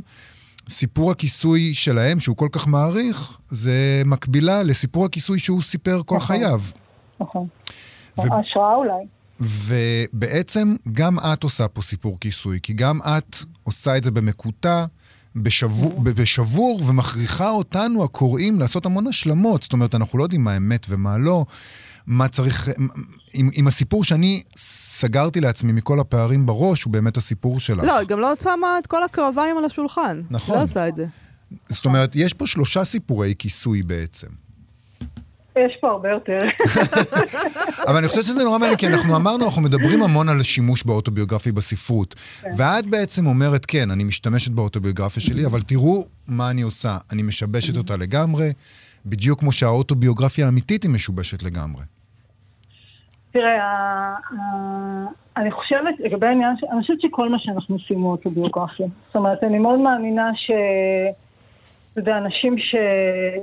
[0.69, 6.37] סיפור הכיסוי שלהם, שהוא כל כך מעריך, זה מקבילה לסיפור הכיסוי שהוא סיפר כל נכון.
[6.37, 6.61] חייו.
[7.21, 7.47] נכון.
[8.19, 9.07] ו- ההשראה אולי.
[9.41, 14.85] ובעצם גם את עושה פה סיפור כיסוי, כי גם את עושה את זה במקוטע,
[15.37, 19.63] בשבור, ב- בשבור, ומכריחה אותנו, הקוראים, לעשות המון השלמות.
[19.63, 21.45] זאת אומרת, אנחנו לא יודעים מה אמת ומה לא,
[22.07, 22.69] מה צריך...
[23.35, 24.43] עם, עם הסיפור שאני
[24.99, 27.85] סגרתי לעצמי מכל הפערים בראש, הוא באמת הסיפור שלך.
[27.85, 30.23] לא, היא גם לא שמה את כל הקרביים על השולחן.
[30.31, 30.57] נכון.
[30.57, 31.07] לא עושה את זה.
[31.69, 34.27] זאת אומרת, יש פה שלושה סיפורי כיסוי בעצם.
[35.59, 36.39] יש פה הרבה יותר.
[37.89, 41.53] אבל אני חושב שזה נורא מעניין, כי אנחנו אמרנו, אנחנו מדברים המון על שימוש באוטוביוגרפי
[41.53, 42.15] בספרות.
[42.57, 46.99] ואת בעצם אומרת, כן, אני משתמשת באוטוביוגרפיה שלי, אבל תראו מה אני עושה.
[47.13, 48.53] אני משבשת אותה לגמרי,
[49.07, 51.83] בדיוק כמו שהאוטוביוגרפיה האמיתית היא משובשת לגמרי.
[53.37, 54.15] תראה,
[55.37, 58.87] אני חושבת, לגבי העניין, אני חושבת שכל מה שאנחנו עושים הוא אוטוביוגרפיה.
[59.07, 60.51] זאת אומרת, אני מאוד מאמינה ש...
[61.93, 62.75] אתה יודע, אנשים ש...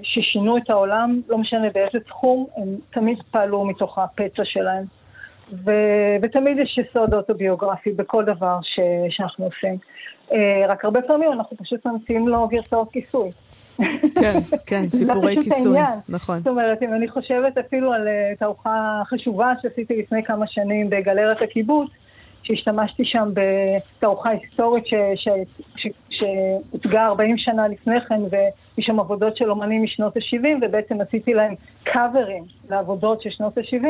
[0.04, 4.84] ששינו את העולם, לא משנה באיזה תחום, הם תמיד פעלו מתוך הפצע שלהם.
[5.52, 5.72] ו...
[6.22, 8.80] ותמיד יש יסוד אוטוביוגרפי בכל דבר ש...
[9.10, 9.78] שאנחנו עושים.
[10.32, 13.32] אה, רק הרבה פעמים אנחנו פשוט ממציאים לו גרסאות כיסוי.
[14.16, 15.80] כן, כן, סיפורי זה פשוט כיסוי.
[16.10, 16.38] נכון.
[16.38, 21.42] זאת אומרת, אם אני חושבת אפילו על אה, תערוכה חשובה שעשיתי לפני כמה שנים בגלריית
[21.42, 21.90] הקיבוץ,
[22.44, 24.84] שהשתמשתי שם בתערוכה היסטורית
[26.10, 31.54] שהוצגה 40 שנה לפני כן, ויש שם עבודות של אומנים משנות ה-70, ובעצם עשיתי להם
[31.84, 33.88] קאברים לעבודות של שנות ה-70,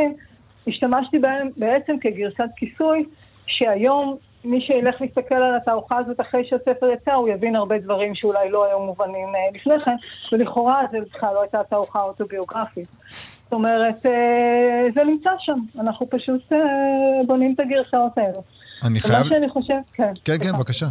[0.68, 3.06] השתמשתי בהם בעצם כגרסת כיסוי,
[3.46, 8.50] שהיום מי שילך להסתכל על התערוכה הזאת אחרי שהספר יצא, הוא יבין הרבה דברים שאולי
[8.50, 9.96] לא היו מובנים אה, לפני כן,
[10.32, 12.88] ולכאורה זה בכלל לא הייתה תערוכה אוטוביוגרפית.
[13.44, 16.58] זאת אומרת, אה, זה נמצא שם, אנחנו פשוט אה,
[17.28, 18.40] בונים את הגרסאות האלה.
[18.88, 19.24] אני חייב...
[19.24, 20.14] שאני חושבת, כן.
[20.26, 20.52] כן, כן.
[20.58, 20.86] בבקשה.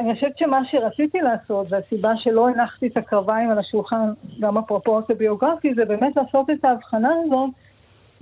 [0.00, 5.74] אני חושבת שמה שרציתי לעשות, והסיבה שלא הנחתי את הקרביים על השולחן, גם אפרופו אוטוביוגרפי,
[5.74, 7.50] זה באמת לעשות את ההבחנה הזאת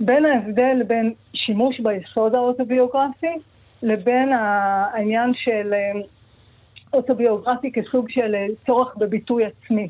[0.01, 3.35] בין ההבדל בין שימוש ביסוד האוטוביוגרפי
[3.83, 6.01] לבין העניין של אה,
[6.93, 9.89] אוטוביוגרפי כסוג של אה, צורך בביטוי עצמי.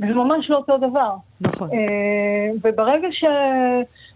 [0.00, 1.14] וזה ממש לא אותו דבר.
[1.40, 1.68] נכון.
[1.72, 3.24] אה, וברגע ש...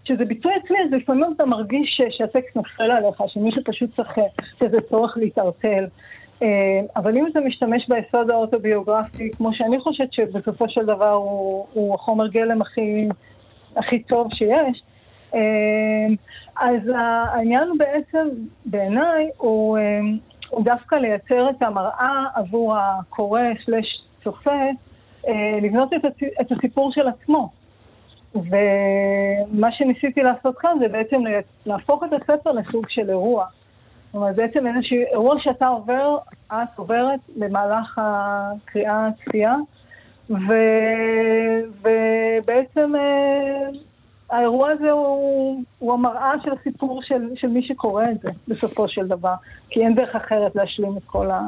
[0.03, 2.17] שזה ביטוי עצמי, אז לפעמים אתה מרגיש ש...
[2.17, 4.17] שהטקסט נופל עליך, שמישהו פשוט צריך,
[4.59, 5.85] שזה צורך להתערטל.
[6.95, 12.27] אבל אם אתה משתמש ביסוד האוטוביוגרפי, כמו שאני חושבת שבסופו של דבר הוא, הוא החומר
[12.27, 13.07] גלם הכי,
[13.75, 14.83] הכי טוב שיש,
[16.55, 18.27] אז העניין בעצם,
[18.65, 19.99] בעיניי, הוא, אה,
[20.49, 24.61] הוא דווקא לייצר את המראה עבור הקורא סלש צופה,
[25.27, 25.93] אה, לבנות
[26.41, 27.49] את, הסיפור של עצמו.
[28.35, 31.21] ומה שניסיתי לעשות כאן זה בעצם
[31.65, 33.45] להפוך את הספר לסוג של אירוע.
[34.13, 36.17] אומרת, בעצם איזשהו אירוע שאתה עובר,
[36.47, 39.55] את עוברת במהלך הקריאה, הצפייה.
[41.81, 43.69] ובעצם אה,
[44.29, 49.07] האירוע הזה הוא, הוא המראה של הסיפור של, של מי שקורא את זה, בסופו של
[49.07, 49.33] דבר.
[49.69, 51.41] כי אין דרך אחרת להשלים את כל, ה,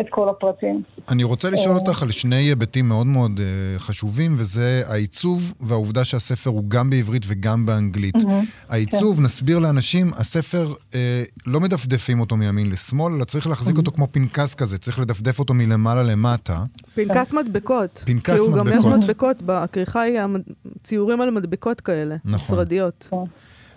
[0.00, 0.82] את כל הפרטים.
[1.08, 1.80] אני רוצה לשאול אה.
[1.80, 7.22] אותך על שני היבטים מאוד מאוד אה, חשובים, וזה העיצוב והעובדה שהספר הוא גם בעברית
[7.26, 8.14] וגם באנגלית.
[8.68, 9.22] העיצוב, כן.
[9.22, 14.54] נסביר לאנשים, הספר, אה, לא מדפדפים אותו מימין לשמאל, אלא צריך להחזיק אותו כמו פנקס
[14.54, 16.64] כזה, צריך לדפדף אותו מלמעלה למטה.
[16.94, 18.02] פנקס מדבקות.
[18.06, 19.04] פנקס כי הוא גם יש מדבקות.
[19.04, 20.20] מדבקות, הכריכה היא
[20.82, 22.58] ציורים על מדבקות כאלה, נכון.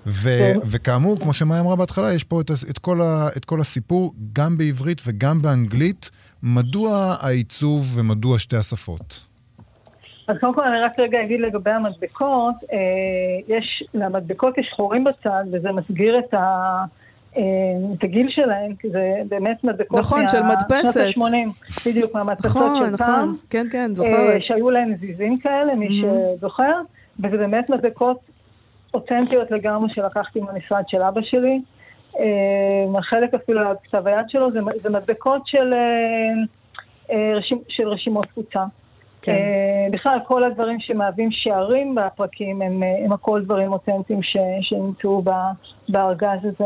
[0.07, 0.57] ו- כן.
[0.71, 4.57] וכאמור, כמו שמאי אמרה בהתחלה, יש פה את, את, כל ה- את כל הסיפור, גם
[4.57, 6.09] בעברית וגם באנגלית.
[6.43, 9.25] מדוע העיצוב ומדוע שתי השפות?
[10.27, 12.77] אז קודם כל אני רק רגע אגיד לגבי המדבקות, אה,
[13.57, 16.37] יש, למדבקות יש חורים בצד וזה מסגיר את, ה,
[17.37, 17.41] אה,
[17.97, 21.09] את הגיל שלהם, כי זה באמת מדבקות נכון, של מדפסת.
[21.09, 23.23] שנות ה-80, בדיוק מהמדפסות נכון, של פעם.
[23.23, 23.37] נכון.
[23.49, 24.37] כן, כן, אה.
[24.41, 26.81] שהיו להם זיזים כאלה, מי שזוכר,
[27.19, 28.17] וזה באמת מדבקות
[28.93, 31.61] אותנטיות לגמרי שלקחתי מהמשרד של אבא שלי.
[32.19, 36.33] אה, חלק אפילו על כתב היד שלו, זה, זה מדבקות של, אה,
[37.11, 38.63] אה, של רשימות תפוצה.
[39.21, 39.89] כן.
[39.91, 44.19] בכלל, כל הדברים שמהווים שערים בפרקים הם, הם הכל דברים אותנטיים
[44.61, 45.51] שנמצאו ב-
[45.89, 46.65] בארגז הזה.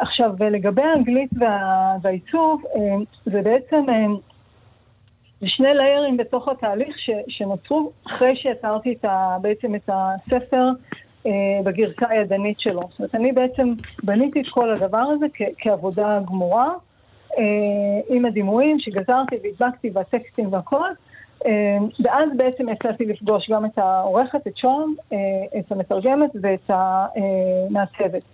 [0.00, 2.62] עכשיו, לגבי האנגלית וה, והעיצוב,
[3.26, 3.84] זה בעצם,
[5.40, 10.68] זה שני ליירים בתוך התהליך ש, שנוצרו אחרי שהתרתי את ה, בעצם את הספר
[11.26, 11.32] אה,
[11.64, 12.80] בגרסה הידנית שלו.
[12.80, 13.68] זאת אומרת, אני בעצם
[14.02, 16.68] בניתי את כל הדבר הזה כ, כעבודה גמורה,
[17.38, 17.44] אה,
[18.08, 20.88] עם הדימויים שגזרתי והדבקתי והטקסטים והכל.
[21.46, 25.18] אה, ואז בעצם יצאתי לפגוש גם את העורכת, את שון, אה,
[25.58, 28.24] את המתרגמת ואת המעצבת.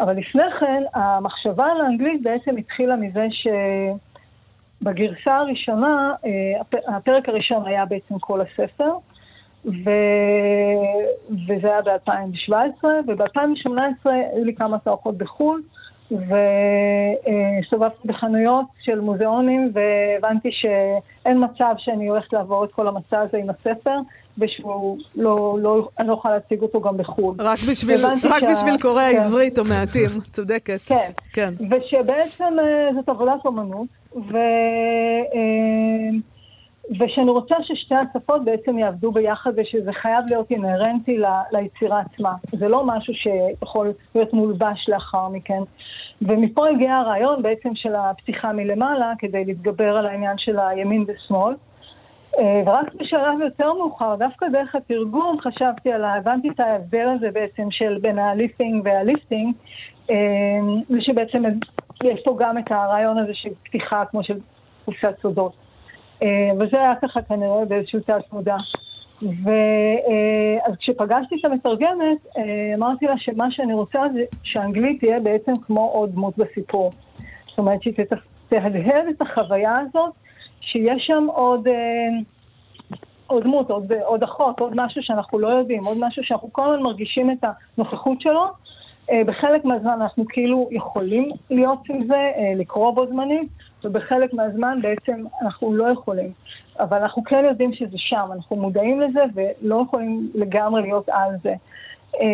[0.00, 3.26] אבל לפני כן, המחשבה על האנגלית בעצם התחילה מזה
[4.80, 8.92] שבגרסה הראשונה, אה, הפ- הפרק הראשון היה בעצם כל הספר,
[9.64, 9.90] ו...
[11.48, 13.70] וזה היה ב-2017, וב-2018
[14.34, 15.62] היו לי כמה תערוכות בחו"ל,
[16.10, 23.46] והסתובבתי בחנויות של מוזיאונים, והבנתי שאין מצב שאני הולכת לעבור את כל המסע הזה עם
[23.50, 23.96] הספר,
[24.38, 27.34] ושהוא לא, לא, אני לא יכולה להציג אותו גם בחו"ל.
[27.38, 29.22] רק בשביל, רק שה- בשביל קוראי כן.
[29.22, 30.80] העברית או מעטים, צודקת.
[30.86, 31.10] כן.
[31.32, 31.54] כן.
[31.70, 34.36] ושבעצם אה, זאת עבודת אומנות, ו...
[35.34, 36.10] אה,
[37.00, 42.34] ושאני רוצה ששתי השפות בעצם יעבדו ביחד ושזה חייב להיות אינהרנטי ל- ליצירה עצמה.
[42.52, 45.62] זה לא משהו שיכול להיות מולבש לאחר מכן.
[46.22, 51.54] ומפה הגיע הרעיון בעצם של הפתיחה מלמעלה כדי להתגבר על העניין של הימין ושמאל.
[52.38, 57.70] אה, ורק בשלב יותר מאוחר, דווקא דרך התרגום, חשבתי על, הבנתי את ההבדל הזה בעצם
[57.70, 59.54] של בין ה lifting וה lifting,
[60.90, 61.42] ושבעצם
[62.04, 64.38] יש פה גם את הרעיון הזה של פתיחה כמו של
[64.84, 65.52] קופסת סודות.
[66.22, 68.56] אה, וזה היה ככה כנראה באיזשהו תת מודע.
[69.22, 75.88] ואז כשפגשתי את המתרגמת, אה, אמרתי לה שמה שאני רוצה זה שהאנגלית תהיה בעצם כמו
[75.88, 76.90] עוד דמות בסיפור.
[77.48, 77.94] זאת אומרת שהיא
[78.48, 80.12] תהדהד את החוויה הזאת,
[80.60, 82.08] שיש שם עוד, אה,
[83.26, 86.82] עוד דמות, עוד, עוד אחות, עוד משהו שאנחנו לא יודעים, עוד משהו שאנחנו כל הזמן
[86.82, 87.44] מרגישים את
[87.76, 88.46] הנוכחות שלו.
[89.10, 93.48] אה, בחלק מהזמן אנחנו כאילו יכולים להיות עם זה, אה, לקרוא בו זמנית,
[93.84, 96.32] ובחלק מהזמן בעצם אנחנו לא יכולים.
[96.80, 101.54] אבל אנחנו כן יודעים שזה שם, אנחנו מודעים לזה ולא יכולים לגמרי להיות על זה.
[102.20, 102.26] אה,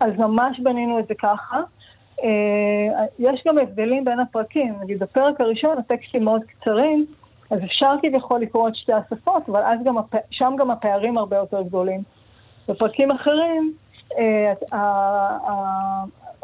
[0.00, 1.60] אז ממש בנינו את זה ככה.
[3.18, 7.06] יש גם הבדלים בין הפרקים, נגיד בפרק הראשון הטקסטים מאוד קצרים,
[7.50, 10.14] אז אפשר כביכול לקרוא את שתי השפות, אבל אז גם, הפ...
[10.30, 12.02] שם גם הפערים הרבה יותר גדולים.
[12.68, 13.72] בפרקים אחרים,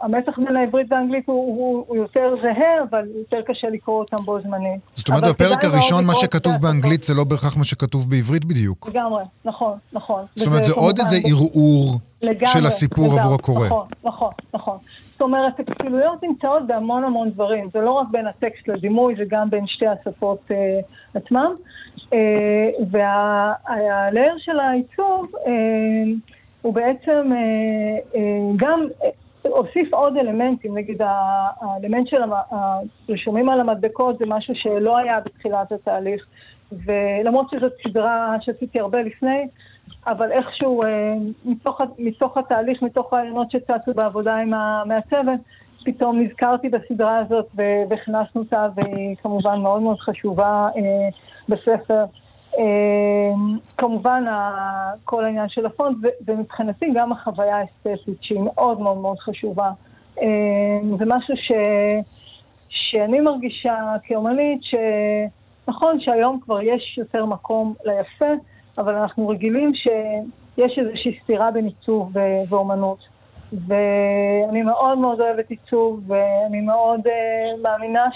[0.02, 4.40] המתח בין העברית והאנגלית הוא, הוא, הוא יותר זהה, אבל יותר קשה לקרוא אותם בו
[4.40, 4.80] זמנית.
[4.94, 7.02] זאת אומרת, בפרק הראשון מה שכתוב באנגלית.
[7.02, 8.88] זה לא בהכרח מה שכתוב בעברית בדיוק.
[8.88, 10.24] לגמרי, נכון, נכון.
[10.36, 11.98] זאת אומרת, זה עוד איזה ערעור
[12.44, 13.66] של הסיפור עבור הקורא.
[13.66, 14.78] נכון, נכון, נכון.
[15.12, 17.68] זאת אומרת, הכפילויות נמצאות בהמון המון דברים.
[17.72, 20.80] זה לא רק בין הטקסט לדימוי, זה גם בין שתי השפות אה,
[21.14, 21.54] עצמם.
[22.12, 22.18] אה,
[22.90, 25.52] והלייר של העיצוב אה,
[26.66, 28.20] הוא בעצם אה, אה,
[28.56, 29.10] גם אה,
[29.50, 30.78] הוסיף עוד אלמנטים.
[30.78, 32.16] נגיד האלמנט של
[32.50, 36.26] הרישומים על המדבקות זה משהו שלא היה בתחילת התהליך.
[36.72, 39.46] ולמרות שזאת סדרה שעשיתי הרבה לפני,
[40.06, 40.82] אבל איכשהו
[41.44, 45.40] מתוך, מתוך התהליך, מתוך הרעיונות שצצו בעבודה עם המעצבת,
[45.84, 47.46] פתאום נזכרתי בסדרה הזאת
[47.88, 50.68] והכנסנו אותה, והיא כמובן מאוד מאוד חשובה
[51.48, 52.04] בספר.
[52.58, 53.34] אה,
[53.78, 54.24] כמובן
[55.04, 59.70] כל העניין של הפונט, ומבחינתי גם החוויה האסתטית שהיא מאוד מאוד מאוד חשובה.
[60.22, 60.26] אה,
[60.98, 61.52] זה משהו ש...
[62.68, 68.32] שאני מרגישה כאומנית שנכון שהיום כבר יש יותר מקום ליפה,
[68.78, 69.72] אבל אנחנו רגילים
[70.58, 72.12] יש איזושהי סתירה בין עיצוב
[72.48, 72.98] ואומנות.
[73.52, 77.10] ואני מאוד מאוד אוהבת עיצוב, ואני מאוד uh,
[77.62, 78.06] מאמינה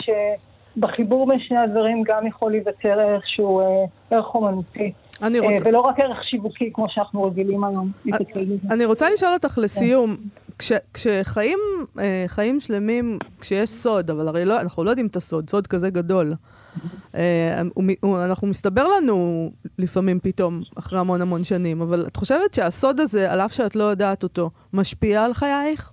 [0.77, 4.93] שבחיבור בין שני הדברים גם יכול להיווצר ערך שהוא uh, ערך אומנותי.
[5.23, 5.69] אני אה, רוצה...
[5.69, 8.25] ולא רק ערך שיווקי, כמו שאנחנו רגילים היום בזה.
[8.71, 9.61] אני רוצה לשאול אותך כן.
[9.61, 10.17] לסיום,
[10.59, 11.59] כש, כשחיים
[11.99, 15.91] אה, חיים שלמים, כשיש סוד, אבל הרי לא, אנחנו לא יודעים את הסוד, סוד כזה
[15.91, 16.35] גדול.
[17.15, 17.61] אה,
[18.25, 23.41] אנחנו מסתבר לנו לפעמים פתאום, אחרי המון המון שנים, אבל את חושבת שהסוד הזה, על
[23.41, 25.93] אף שאת לא יודעת אותו, משפיע על חייך?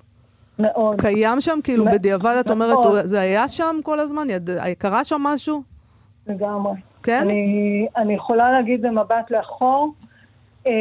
[0.59, 1.01] מאוד.
[1.01, 1.59] קיים שם?
[1.63, 1.95] כאילו מאוד.
[1.95, 2.73] בדיעבד את אומרת.
[2.75, 4.29] הוא- זה היה שם כל הזמן?
[4.29, 5.61] יד, קרה שם משהו?
[6.27, 6.73] לגמרי.
[7.03, 7.19] כן?
[7.21, 9.93] אני, אני יכולה להגיד במבט לאחור,
[10.67, 10.71] אה,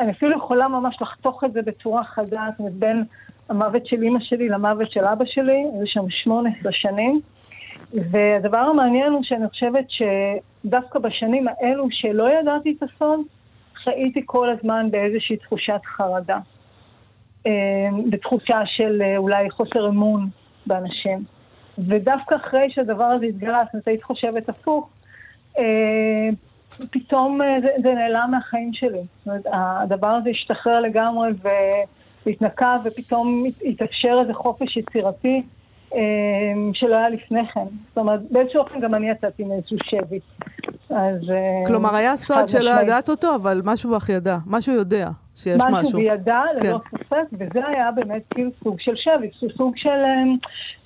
[0.00, 3.04] אני אפילו יכולה ממש לחתוך את זה בצורה חדה, זאת אומרת, בין
[3.48, 7.20] המוות של אימא שלי למוות של אבא שלי, זה שם 18 שנים.
[8.10, 13.20] והדבר המעניין הוא שאני חושבת שדווקא בשנים האלו שלא ידעתי את הסוד,
[13.84, 16.38] חייתי כל הזמן באיזושהי תחושת חרדה.
[17.48, 20.28] אה, בתחושה של אה, אולי חוסר אמון
[20.66, 21.24] באנשים.
[21.88, 23.26] ודווקא אחרי שהדבר הזה
[23.64, 24.88] זאת אומרת, היית חושבת הפוך,
[25.58, 26.28] אה,
[26.90, 29.02] פתאום זה, זה נעלם מהחיים שלי.
[29.18, 31.30] זאת אומרת, הדבר הזה השתחרר לגמרי
[32.26, 35.42] והתנקה, ופתאום הת- התאפשר איזה חופש יצירתי
[36.72, 37.64] שלא היה לפני כן.
[37.88, 40.20] זאת אומרת, באיזשהו אופן גם אני יצאתי מאיזשהו שבי.
[40.90, 40.96] אז...
[41.30, 42.82] אה, כלומר, היה סוד שלא משמעית.
[42.88, 44.36] ידעת אותו, אבל משהו בך ידע.
[44.46, 46.00] משהו יודע שיש משהו משהו.
[46.00, 46.18] ללא
[46.62, 46.72] כן.
[46.98, 50.36] ספק, וזה היה באמת כאילו סוג של שבי, סוג של אמ,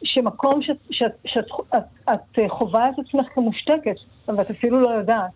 [0.04, 1.44] שמקום שאת- שאת- שאת
[1.78, 3.94] את- את חווה את עצמך כמושתקת,
[4.28, 5.30] ואת אפילו לא יודעת,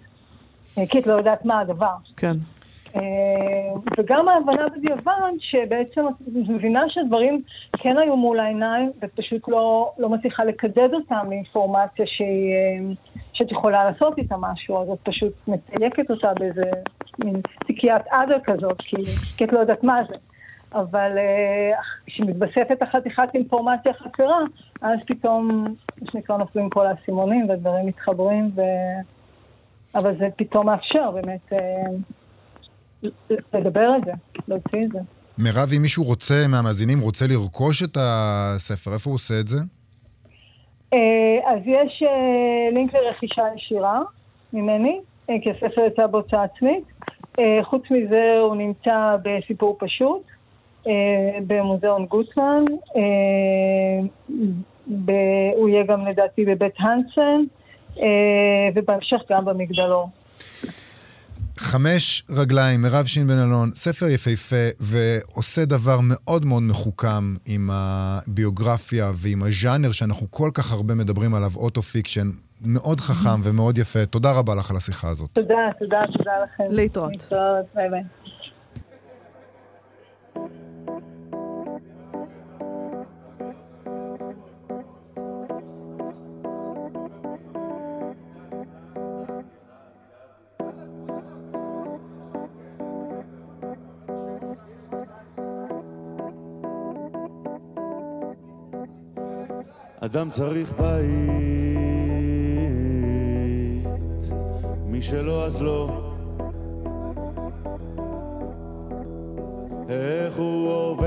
[0.88, 1.94] כי את לא יודעת מה הדבר.
[2.16, 2.36] כן.
[2.96, 3.00] אה,
[3.98, 6.14] וגם ההבנה בדיעבד שבעצם את
[6.48, 7.42] מבינה שהדברים
[7.78, 12.94] כן היו מול העיניים, ואת פשוט לא, לא מצליחה לקדד אותם לאינפורמציה שהיא, אה,
[13.32, 16.62] שאת יכולה לעשות איתה משהו, אז את פשוט מתייקת אותה באיזה
[17.24, 18.96] מין תיקיית עדר כזאת, כי,
[19.36, 20.14] כי את לא יודעת מה זה.
[20.72, 24.38] אבל אה, כשמתווספת החתיכת אינפורמציה חסרה,
[24.82, 25.64] אז פתאום,
[26.02, 28.60] מה שנקרא, נופלים כל האסימונים והדברים מתחברים, ו...
[29.94, 31.52] אבל זה פתאום מאפשר באמת
[33.54, 34.12] לדבר על זה,
[34.48, 34.98] להוציא את זה.
[35.38, 39.58] מירב, אם מישהו רוצה, מהמאזינים, רוצה לרכוש את הספר, איפה הוא עושה את זה?
[40.94, 44.00] אה, אז יש אה, לינק לרכישה ישירה
[44.52, 46.84] ממני, אה, כי הספר יצא בהוצאה עצמית.
[47.62, 50.22] חוץ מזה הוא נמצא בסיפור פשוט,
[51.46, 52.64] במוזיאון גוטמן.
[55.56, 57.42] הוא יהיה גם לדעתי בבית הנסן,
[58.74, 60.08] ובהמשך גם במגדלור.
[61.58, 69.12] חמש רגליים, מירב שין בן אלון, ספר יפהפה ועושה דבר מאוד מאוד מחוכם עם הביוגרפיה
[69.14, 74.06] ועם הז'אנר שאנחנו כל כך הרבה מדברים עליו, autofiction, מאוד חכם ומאוד יפה.
[74.06, 75.30] תודה רבה לך על השיחה הזאת.
[75.32, 76.64] תודה, תודה, תודה לכם.
[76.70, 77.12] להתראות.
[77.12, 78.02] להתראות, ביי ביי.
[100.06, 101.06] אדם צריך בית,
[104.86, 106.12] מי שלא אז לא.
[109.88, 111.06] איך הוא עובר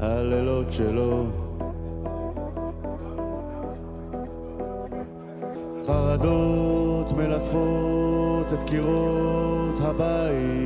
[0.00, 1.26] הלילות שלו.
[5.86, 10.65] חרדות מלטפות את קירות הבית.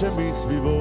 [0.00, 0.80] שמסביבו.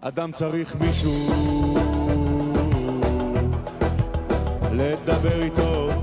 [0.00, 1.12] אדם צריך מישהו
[4.72, 5.95] לדבר איתו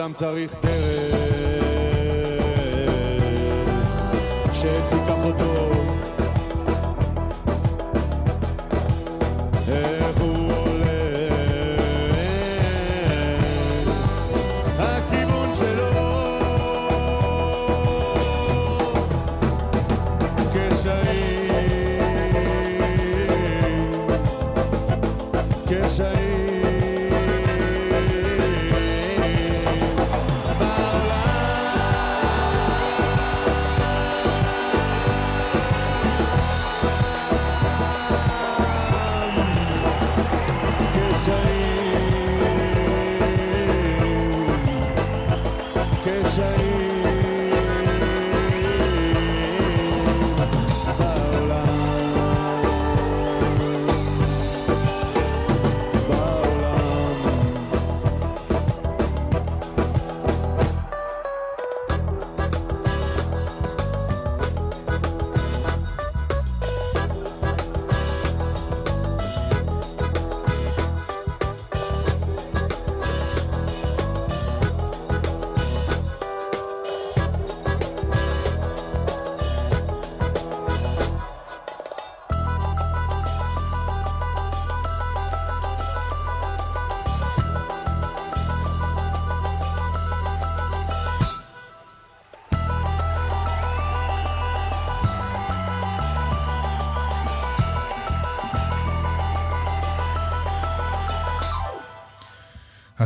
[0.00, 1.19] אדם צריך דרך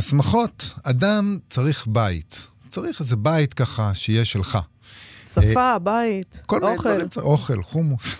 [0.05, 2.47] הסמכות, אדם צריך בית.
[2.69, 4.57] צריך איזה בית ככה שיהיה שלך.
[5.33, 6.89] שפה, בית, כל מיני אוכל.
[6.89, 8.15] דברים, צריך- אוכל, חומוס.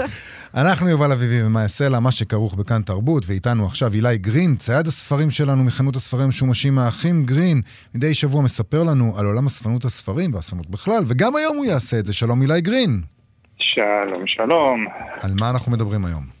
[0.54, 5.30] אנחנו יובל אביבי ומאיה סלע, מה שכרוך בכאן תרבות, ואיתנו עכשיו אילי גרין, צייד הספרים
[5.30, 7.62] שלנו מחנות הספרים המשומשים מהאחים גרין.
[7.94, 12.06] מדי שבוע מספר לנו על עולם אספנות הספרים והאספנות בכלל, וגם היום הוא יעשה את
[12.06, 12.12] זה.
[12.12, 13.02] שלום אילי גרין.
[13.58, 14.86] שלום, שלום.
[15.22, 16.35] על מה אנחנו מדברים היום?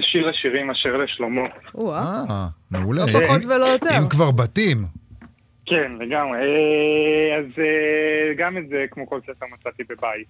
[0.00, 1.48] שיר השירים אשר לשלמה.
[1.78, 3.02] אה, מעולה.
[3.06, 3.98] לא פחות ולא יותר.
[3.98, 4.78] אם כבר בתים.
[5.68, 6.38] כן, לגמרי.
[6.38, 10.26] אה, אז אה, גם את זה, כמו כל ספר, מצאתי בבית.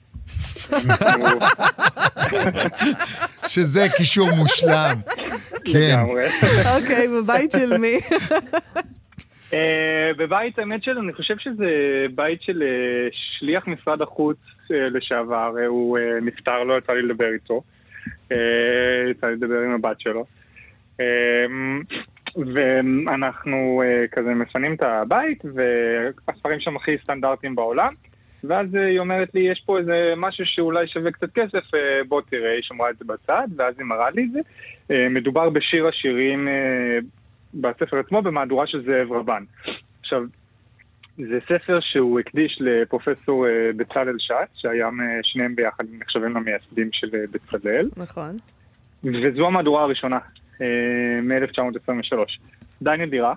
[3.52, 4.96] שזה קישור מושלם.
[5.72, 5.98] כן.
[6.76, 7.96] אוקיי, בבית של מי?
[9.52, 11.66] אה, בבית, האמת של, אני חושב שזה
[12.14, 12.62] בית של
[13.12, 14.38] שליח משרד החוץ
[14.70, 15.52] לשעבר.
[15.66, 17.62] הוא נפטר, לא יצא לי לדבר איתו.
[18.32, 20.24] אה, יצא לי לדבר עם הבת שלו.
[21.00, 21.46] אה,
[22.54, 27.94] ואנחנו אה, כזה מפנים את הבית, והספרים שם הכי סטנדרטיים בעולם.
[28.44, 32.20] ואז אה, היא אומרת לי, יש פה איזה משהו שאולי שווה קצת כסף, אה, בוא
[32.30, 34.40] תראה, היא שמרה את זה בצד, ואז היא מראה לי את זה.
[34.90, 36.98] אה, מדובר בשיר השירים אה,
[37.54, 39.42] בספר עצמו במהדורה של זאב רבן.
[40.00, 40.22] עכשיו,
[41.18, 44.88] זה ספר שהוא הקדיש לפרופסור אה, בצלאל שץ, שהיה
[45.22, 48.36] שניהם ביחד נחשבים למייסדים של אה, בצלאל, נכון.
[49.04, 50.18] וזו המהדורה הראשונה,
[50.60, 50.66] אה,
[51.22, 52.16] מ-1923.
[52.82, 53.34] די נדירה,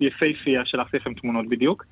[0.00, 1.84] יפהפייה, שלחתי לכם תמונות בדיוק.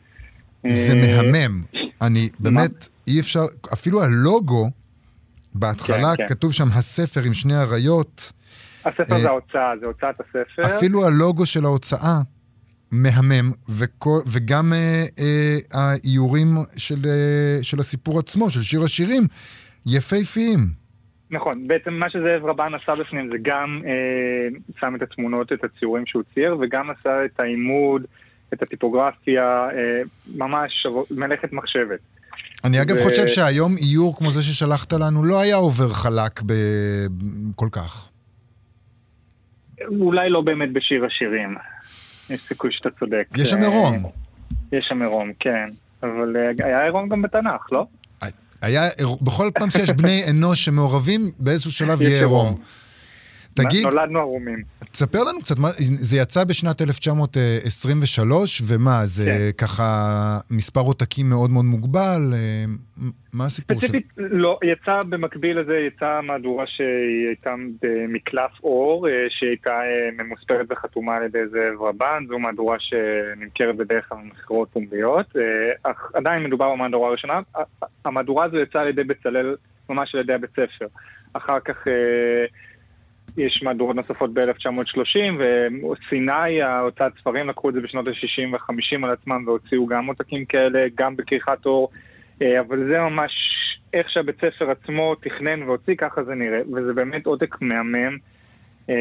[0.67, 1.63] זה מהמם.
[2.03, 4.71] אני באמת, אי אפשר, אפילו הלוגו,
[5.55, 6.35] בהתחלה כן, כן.
[6.35, 8.33] כתוב שם הספר עם שני אריות,
[8.85, 10.77] הספר זה ההוצאה, זה הוצאת הספר.
[10.77, 12.21] אפילו הלוגו של ההוצאה
[12.93, 19.23] מהמם, וכל, וגם אה, אה, האיורים של, אה, של הסיפור עצמו, של שיר השירים,
[19.87, 20.87] יפהפיים.
[21.31, 26.07] נכון, בעצם מה שזאב רבן עשה בפנים זה גם אה, שם את התמונות, את הציורים
[26.07, 28.03] שהוא צייר, וגם עשה את העימוד,
[28.55, 30.03] את הטיפוגרפיה, אה,
[30.37, 31.99] ממש מלאכת מחשבת.
[32.65, 36.53] אני אגב ו- חושב שהיום איור כמו זה ששלחת לנו לא היה עובר חלק ב...
[37.55, 38.09] כל כך.
[40.01, 41.55] אולי לא באמת בשיר השירים,
[42.31, 43.25] יש סיכוי שאתה צודק.
[43.37, 44.11] יש שם אה, עירום.
[44.73, 45.65] יש שם עירום, כן.
[46.03, 47.87] אבל אה, היה עירום גם בתנ"ך, לא?
[48.63, 48.89] היה,
[49.23, 52.61] בכל פעם שיש בני אנוש שמעורבים, באיזשהו שלב יהיה עירום.
[53.57, 54.63] תגיד, נולדנו ערומים.
[54.97, 59.67] תספר לנו קצת, מה, זה יצא בשנת 1923, ומה, זה כן.
[59.67, 59.85] ככה
[60.51, 62.21] מספר עותקים מאוד מאוד מוגבל?
[62.35, 62.65] אה,
[63.33, 63.87] מה הסיפור של...
[63.87, 70.67] ספציפית, לא, יצא במקביל לזה, יצאה מהדורה שהיא הייתה במקלף אור, אה, שהייתה אה, ממוספרת
[70.71, 75.27] וחתומה על ידי זאב רבן, זו מהדורה שנמכרת בדרך כלל במכירות פומביות,
[75.83, 77.41] אך עדיין מדובר במהדורה הראשונה.
[78.05, 79.57] המהדורה הזו יצאה על ידי בצלאל,
[79.89, 80.87] ממש על ידי הבית ספר.
[81.33, 81.77] אחר כך
[83.37, 85.19] יש מהדורות נוספות ב-1930,
[85.91, 90.87] וסיני, ההוצאת ספרים, לקחו את זה בשנות ה-60 וה-50 על עצמם והוציאו גם עותקים כאלה,
[90.95, 91.91] גם בכריכת אור.
[92.43, 93.33] אה, אבל זה ממש
[93.95, 98.17] איך שהבית ספר עצמו תכנן והוציא, ככה זה נראה, וזה באמת עותק מהמם.
[98.91, 98.95] אה,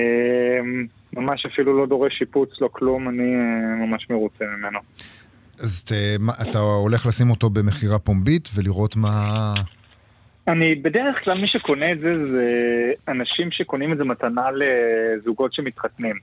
[1.13, 4.79] ממש אפילו לא דורש שיפוץ, לא כלום, אני אה, ממש מרוצה ממנו.
[5.59, 5.85] אז
[6.49, 9.53] אתה הולך לשים אותו במכירה פומבית ולראות מה...
[10.47, 12.51] אני, בדרך כלל מי שקונה את זה, זה
[13.07, 16.15] אנשים שקונים את זה מתנה לזוגות שמתחתנים.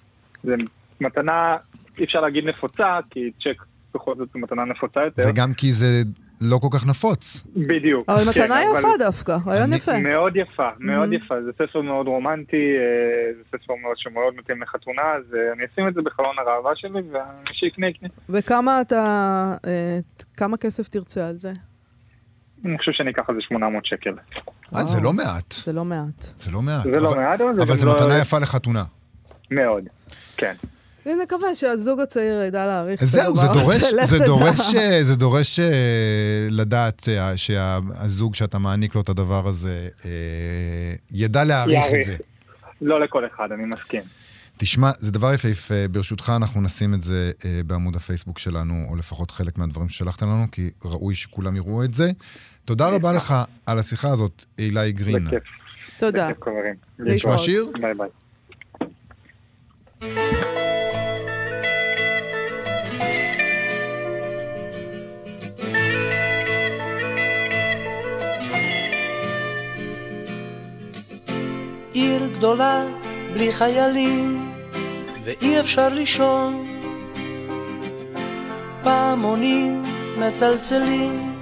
[0.44, 0.54] זה
[1.00, 1.56] מתנה,
[1.98, 3.62] אי אפשר להגיד נפוצה, כי צ'ק
[3.94, 5.22] בכל זאת זו מתנה נפוצה יותר.
[5.28, 5.86] וגם כי זה
[6.40, 7.42] לא כל כך נפוץ.
[7.56, 8.08] בדיוק.
[8.10, 9.98] אבל כן, מתנה אבל- יפה דווקא, רעיון אני- יפה.
[10.00, 11.14] מאוד יפה, מאוד Mhm.
[11.16, 11.42] יפה.
[11.42, 15.88] זה ספר מאוד רומנטי, אה, זה ספר מאוד שמאוד מתאים לחתונה, אז אה, אני אשים
[15.88, 17.10] את זה בחלון הראווה שלי, ומי
[17.52, 18.08] שיקנה יקנה.
[18.28, 19.04] וכמה אתה,
[19.66, 19.98] אה,
[20.36, 21.52] כמה כסף תרצה על זה?
[22.64, 24.10] אני חושב שאני אקח על זה 800 שקל.
[24.76, 25.52] אה, זה לא מעט.
[25.52, 26.26] זה לא מעט.
[26.38, 26.82] זה לא מעט.
[26.84, 27.94] זה לא אבל- מעט, אבל זה אבל זו לא...
[27.94, 28.84] מתנה יפה לחתונה.
[29.50, 29.84] מאוד,
[30.36, 30.52] כן.
[31.06, 34.18] אני מקווה שהזוג הצעיר ידע להעריך את זהו, זה הדבר הזה, דורש, לך זה.
[34.24, 35.72] דורש, אה, זה דורש אה,
[36.50, 39.88] לדעת אה, שהזוג שאתה מעניק לו את הדבר הזה
[41.10, 42.04] ידע להעריך את.
[42.04, 42.16] זה.
[42.80, 44.02] לא לכל אחד, אני מסכים.
[44.56, 49.30] תשמע, זה דבר יפהפה, ברשותך אנחנו נשים את זה אה, בעמוד הפייסבוק שלנו, או לפחות
[49.30, 52.10] חלק מהדברים ששלחת לנו, כי ראוי שכולם יראו את זה.
[52.64, 53.34] תודה רבה לך
[53.66, 55.24] על השיחה הזאת, אילי גרין.
[55.24, 55.42] בכיף.
[55.98, 56.28] תודה.
[56.98, 57.66] נשמע שיר?
[57.80, 58.08] ביי ביי.
[71.92, 73.01] עיר גדולה
[73.34, 74.52] בלי חיילים
[75.24, 76.66] ואי אפשר לישון.
[78.82, 79.82] פעמונים
[80.18, 81.32] מצלצלים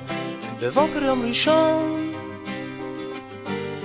[0.61, 2.13] בבוקר יום ראשון.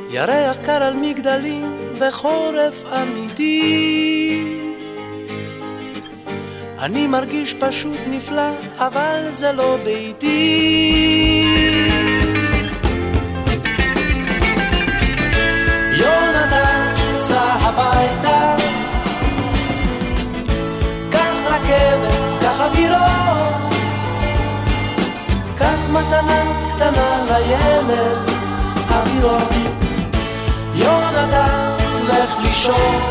[0.10, 4.44] ירח קר על מגדלים וחורף אמיתי.
[6.80, 10.96] אני מרגיש פשוט נפלא אבל זה לא ביתי
[17.66, 18.56] הביתה.
[21.10, 23.70] קח רכבת, קח אווירון.
[25.58, 26.44] קח מתנה
[26.76, 28.30] קטנה לילד,
[28.90, 29.50] אווירון.
[30.76, 31.76] יונתן,
[32.08, 33.02] לך לישון.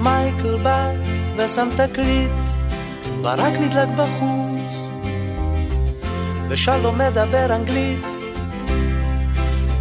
[0.00, 0.90] מייקל בא
[1.36, 2.30] ושם תקליט,
[3.22, 4.41] ברק נדלק בחוץ,
[6.52, 8.06] ושלום מדבר אנגלית,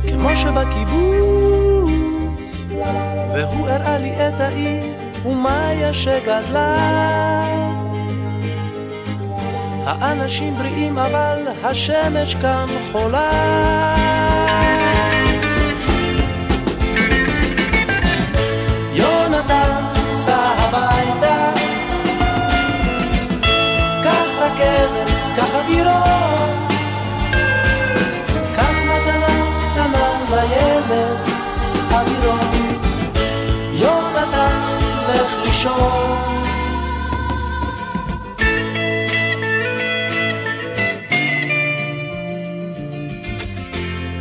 [0.10, 1.90] כמו שבקיבוץ,
[3.34, 4.84] והוא הראה לי את העיר,
[5.26, 6.76] ומאיה שגדלה.
[9.86, 14.21] האנשים בריאים אבל השמש כאן חולה.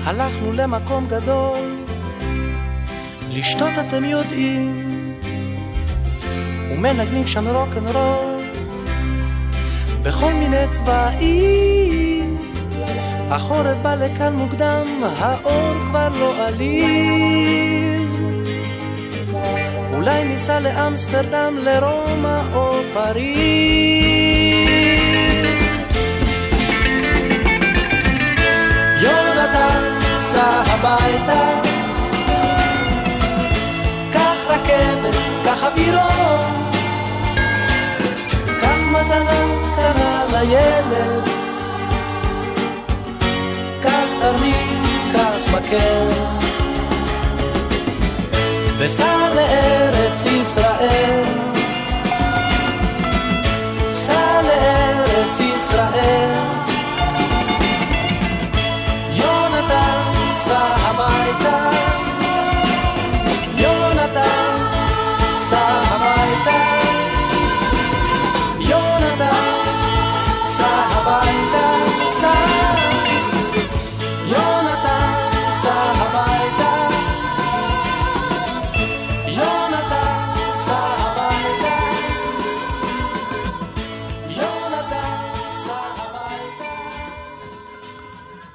[0.04, 1.84] הלכנו למקום גדול,
[3.28, 4.84] לשתות אתם יודעים,
[6.72, 8.42] ומנגנים שם רוקנרול,
[10.02, 12.38] בכל מיני צבעים.
[13.30, 14.86] החורף בא לכאן מוקדם,
[15.18, 17.99] האור כבר לא עליז.
[20.00, 23.40] אולי ניסע לאמסטרדם, לרומא או פריז.
[29.02, 31.60] יונתן, סע הביתה.
[34.12, 36.70] קח רכבת, קח אווירון.
[38.60, 39.40] קח מתנה
[39.72, 41.28] קטנה לילד.
[43.82, 44.82] קח תרמיל,
[45.12, 46.39] קח מקל.
[48.82, 51.22] וסע לארץ ישראל.
[53.90, 56.49] סע לארץ ישראל.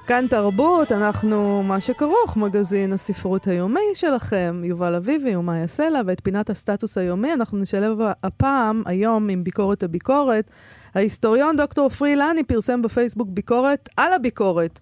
[0.07, 6.49] כאן תרבות, אנחנו מה שכרוך, מגזין הספרות היומי שלכם, יובל אביבי ומאיה סלע, ואת פינת
[6.49, 10.51] הסטטוס היומי אנחנו נשלב הפעם, היום, עם ביקורת הביקורת.
[10.95, 14.79] ההיסטוריון דוקטור פרי לני פרסם בפייסבוק ביקורת על הביקורת.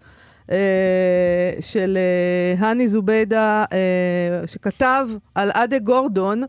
[0.52, 6.44] אה, של אה, האני זוביידה, אה, שכתב על אדה גורדון,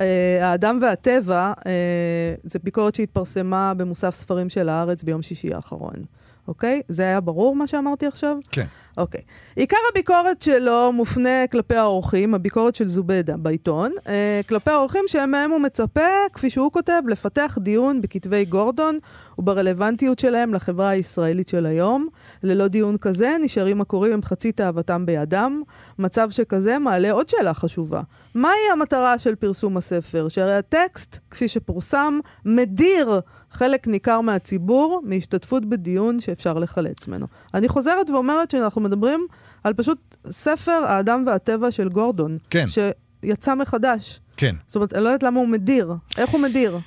[0.00, 6.04] אה, האדם והטבע, אה, זו ביקורת שהתפרסמה במוסף ספרים של הארץ ביום שישי האחרון.
[6.48, 6.82] אוקיי?
[6.88, 8.36] זה היה ברור מה שאמרתי עכשיו?
[8.52, 8.66] כן.
[8.96, 9.20] אוקיי.
[9.56, 15.60] עיקר הביקורת שלו מופנה כלפי האורחים, הביקורת של זובדה בעיתון, אה, כלפי האורחים שמהם הוא
[15.60, 16.00] מצפה,
[16.32, 18.98] כפי שהוא כותב, לפתח דיון בכתבי גורדון
[19.38, 22.08] וברלוונטיות שלהם לחברה הישראלית של היום.
[22.42, 25.62] ללא דיון כזה, נשארים הקוראים עם חצי תאוותם בידם.
[25.98, 28.02] מצב שכזה מעלה עוד שאלה חשובה.
[28.34, 30.28] מהי המטרה של פרסום הספר?
[30.28, 33.20] שהרי הטקסט, כפי שפורסם, מדיר
[33.50, 37.26] חלק ניכר מהציבור מהשתתפות בדיון שאפשר לחלץ ממנו.
[37.54, 39.26] אני חוזרת ואומרת שאנחנו מדברים
[39.64, 42.38] על פשוט ספר האדם והטבע של גורדון.
[42.50, 42.64] כן.
[42.68, 44.20] שיצא מחדש.
[44.36, 44.56] כן.
[44.66, 45.92] זאת אומרת, אני לא יודעת למה הוא מדיר.
[46.18, 46.78] איך הוא מדיר?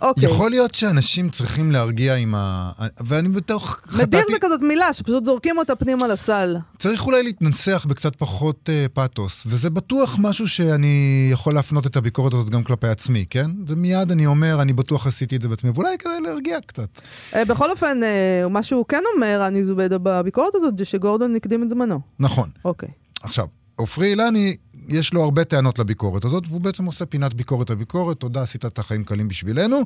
[0.00, 0.24] אוקיי.
[0.24, 2.70] יכול להיות שאנשים צריכים להרגיע עם ה...
[3.06, 3.80] ואני בתוך...
[3.94, 6.56] מדיר חטאתי- זה כזאת מילה שפשוט זורקים אותה פנימה לסל.
[6.78, 12.34] צריך אולי להתנסח בקצת פחות אה, פאתוס, וזה בטוח משהו שאני יכול להפנות את הביקורת
[12.34, 13.50] הזאת גם כלפי עצמי, כן?
[13.68, 16.88] זה מיד אני אומר, אני בטוח עשיתי את זה בעצמי, ואולי כדי להרגיע קצת.
[17.34, 21.62] אה, בכל אופן, אה, מה שהוא כן אומר, אני זובדה בביקורת הזאת, זה שגורדון הקדים
[21.62, 22.00] את זמנו.
[22.18, 22.48] נכון.
[22.64, 22.88] אוקיי.
[23.22, 24.56] עכשיו, עופרי אילני,
[24.88, 28.64] יש לו הרבה טענות לביקורת הזאת, והוא בעצם עושה פינת ביקורת על ביקורת, תודה, עשית
[28.64, 29.80] את החיים קלים בשבילנו.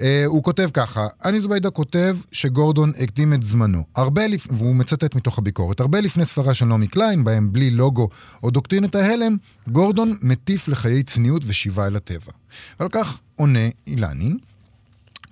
[0.00, 3.84] אה, הוא כותב ככה, אני זוביידה כותב שגורדון הקדים את זמנו.
[3.96, 4.46] הרבה לפ...
[4.50, 5.80] והוא מצטט מתוך הביקורת.
[5.80, 8.08] הרבה לפני ספרה של נעמי קליין, בהם בלי לוגו
[8.42, 9.36] או דוקטרינת ההלם,
[9.68, 12.32] גורדון מטיף לחיי צניעות ושיבה אל הטבע.
[12.80, 14.34] ועל כך עונה אילני,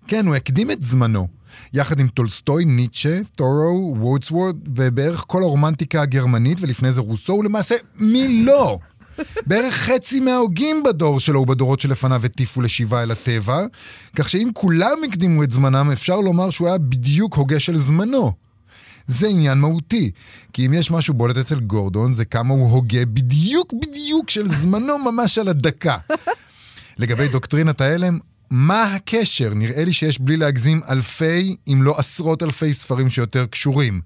[0.07, 1.42] כן, הוא הקדים את זמנו.
[1.73, 8.45] יחד עם טולסטוי, ניטשה, תורו, וורדסוורת', ובערך כל הרומנטיקה הגרמנית, ולפני זה רוסו, ולמעשה, מי
[8.45, 8.79] לא?
[9.47, 13.67] בערך חצי מההוגים בדור שלו ובדורות שלפניו הטיפו לשיבה אל הטבע,
[14.17, 18.33] כך שאם כולם הקדימו את זמנם, אפשר לומר שהוא היה בדיוק הוגה של זמנו.
[19.07, 20.11] זה עניין מהותי,
[20.53, 24.99] כי אם יש משהו בולט אצל גורדון, זה כמה הוא הוגה בדיוק בדיוק של זמנו
[24.99, 25.97] ממש על הדקה.
[26.99, 28.19] לגבי דוקטרינת ההלם,
[28.55, 29.55] מה הקשר?
[29.55, 34.01] נראה לי שיש בלי להגזים אלפי, אם לא עשרות אלפי ספרים שיותר קשורים.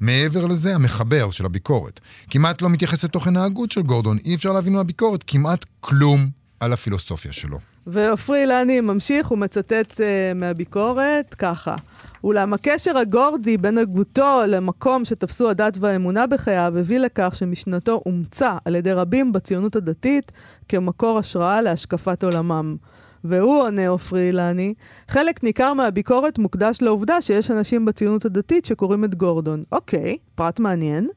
[0.00, 4.72] מעבר לזה, המחבר של הביקורת כמעט לא מתייחס לתוכן ההגות של גורדון, אי אפשר להבין
[4.72, 6.28] מהביקורת כמעט כלום
[6.60, 7.58] על הפילוסופיה שלו.
[7.86, 11.74] ועופרי אילני ממשיך, הוא מצטט uh, מהביקורת ככה:
[12.24, 18.74] אולם הקשר הגורדי בין הגותו למקום שתפסו הדת והאמונה בחייו הביא לכך שמשנתו אומצה על
[18.74, 20.32] ידי רבים בציונות הדתית
[20.68, 22.76] כמקור השראה להשקפת עולמם.
[23.24, 24.74] והוא עונה עופרי אילני,
[25.08, 29.62] חלק ניכר מהביקורת מוקדש לעובדה שיש אנשים בציונות הדתית שקוראים את גורדון.
[29.72, 31.08] אוקיי, פרט מעניין,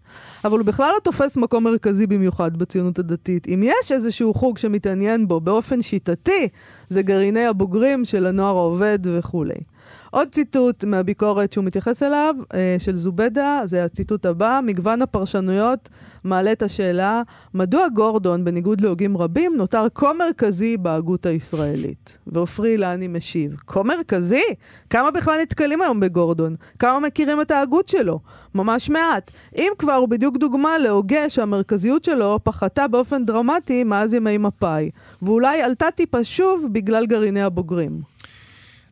[0.45, 3.47] אבל הוא בכלל לא תופס מקום מרכזי במיוחד בציונות הדתית.
[3.47, 6.47] אם יש איזשהו חוג שמתעניין בו באופן שיטתי,
[6.89, 9.70] זה גרעיני הבוגרים של הנוער העובד וכולי.
[10.11, 15.89] עוד ציטוט מהביקורת שהוא מתייחס אליו, אה, של זובדה, זה הציטוט הבא, מגוון הפרשנויות
[16.23, 17.21] מעלה את השאלה,
[17.53, 22.17] מדוע גורדון, בניגוד להוגים רבים, נותר כה מרכזי בהגות הישראלית?
[22.27, 24.43] ועופרי אילני משיב, כה מרכזי?
[24.89, 26.55] כמה בכלל נתקלים היום בגורדון?
[26.79, 28.19] כמה מכירים את ההגות שלו?
[28.55, 29.31] ממש מעט.
[29.57, 34.89] אם כבר, הוא בדיוק דוגמה להוגה שהמרכזיות שלו פחתה באופן דרמטי מאז ימי מפא"י,
[35.21, 38.01] ואולי עלתה טיפה שוב בגלל גרעיני הבוגרים.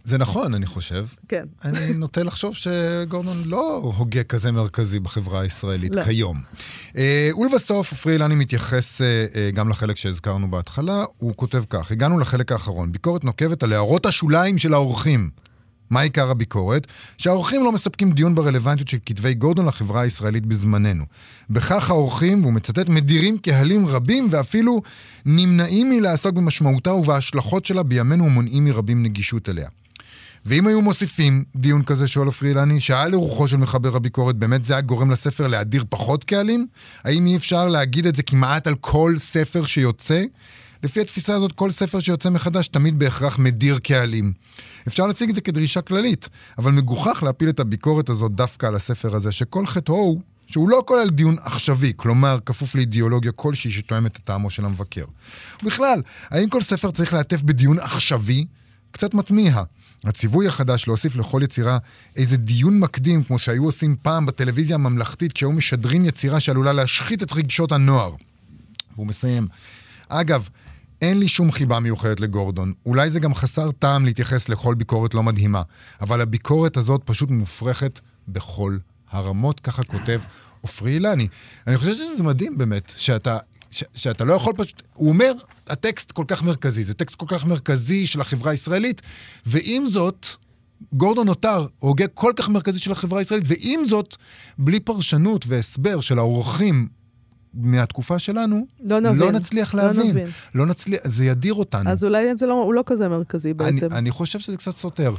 [0.09, 1.05] זה נכון, אני חושב.
[1.27, 1.43] כן.
[1.65, 6.03] אני נוטה לחשוב שגורדון לא הוגה כזה מרכזי בחברה הישראלית לא.
[6.03, 6.41] כיום.
[6.97, 12.19] אה, ולבסוף, עופרי אילני מתייחס אה, אה, גם לחלק שהזכרנו בהתחלה, הוא כותב כך, הגענו
[12.19, 15.29] לחלק האחרון, ביקורת נוקבת על הערות השוליים של האורחים.
[15.89, 16.87] מה עיקר הביקורת?
[17.17, 21.03] שהאורחים לא מספקים דיון ברלוונטיות של כתבי גורדון לחברה הישראלית בזמננו.
[21.49, 24.81] בכך האורחים, והוא מצטט, מדירים קהלים רבים ואפילו
[25.25, 29.69] נמנעים מלעסוק במשמעותה ובהשלכות שלה בימינו ומונעים מרבים נגישות אליה.
[30.45, 34.73] ואם היו מוסיפים דיון כזה שואל עופרי אילני, שהיה לרוחו של מחבר הביקורת, באמת זה
[34.73, 36.67] היה גורם לספר להדיר פחות קהלים?
[37.03, 40.23] האם אי אפשר להגיד את זה כמעט על כל ספר שיוצא?
[40.83, 44.33] לפי התפיסה הזאת, כל ספר שיוצא מחדש תמיד בהכרח מדיר קהלים.
[44.87, 49.15] אפשר להציג את זה כדרישה כללית, אבל מגוחך להפיל את הביקורת הזאת דווקא על הספר
[49.15, 54.21] הזה, שכל חטאו הוא שהוא לא כולל דיון עכשווי, כלומר, כפוף לאידיאולוגיה כלשהי שתואמת את
[54.23, 55.05] טעמו של המבקר.
[55.63, 58.45] ובכלל, האם כל ספר צריך להעטף בדיון עכשווי?
[58.91, 59.63] קצת מתמיהה.
[60.03, 61.77] הציווי החדש להוסיף לכל יצירה
[62.15, 67.33] איזה דיון מקדים, כמו שהיו עושים פעם בטלוויזיה הממלכתית, כשהיו משדרים יצירה שעלולה להשחית את
[67.33, 68.15] רגשות הנוער.
[68.95, 69.47] והוא מסיים.
[70.09, 70.49] אגב,
[71.01, 72.73] אין לי שום חיבה מיוחדת לגורדון.
[72.85, 75.61] אולי זה גם חסר טעם להתייחס לכל ביקורת לא מדהימה,
[76.01, 78.77] אבל הביקורת הזאת פשוט מופרכת בכל
[79.11, 80.21] הרמות, ככה כותב
[80.61, 81.27] עופרי אילני.
[81.67, 83.37] אני חושב שזה מדהים באמת, שאתה,
[83.71, 84.81] ש, שאתה לא יכול פשוט...
[84.93, 85.31] הוא אומר,
[85.67, 89.01] הטקסט כל כך מרכזי, זה טקסט כל כך מרכזי של החברה הישראלית,
[89.45, 90.27] ועם זאת,
[90.93, 94.15] גורדון נותר הוגה כל כך מרכזי של החברה הישראלית, ועם זאת,
[94.57, 96.87] בלי פרשנות והסבר של האורחים
[97.53, 99.17] מהתקופה שלנו, לא נבין.
[99.17, 100.09] לא נצליח לא להבין.
[100.09, 100.27] נבין.
[100.55, 101.89] לא נצליח, זה ידיר אותנו.
[101.89, 103.87] אז אולי זה לא, הוא לא כזה מרכזי אני, בעצם.
[103.91, 105.13] אני חושב שזה קצת סותר.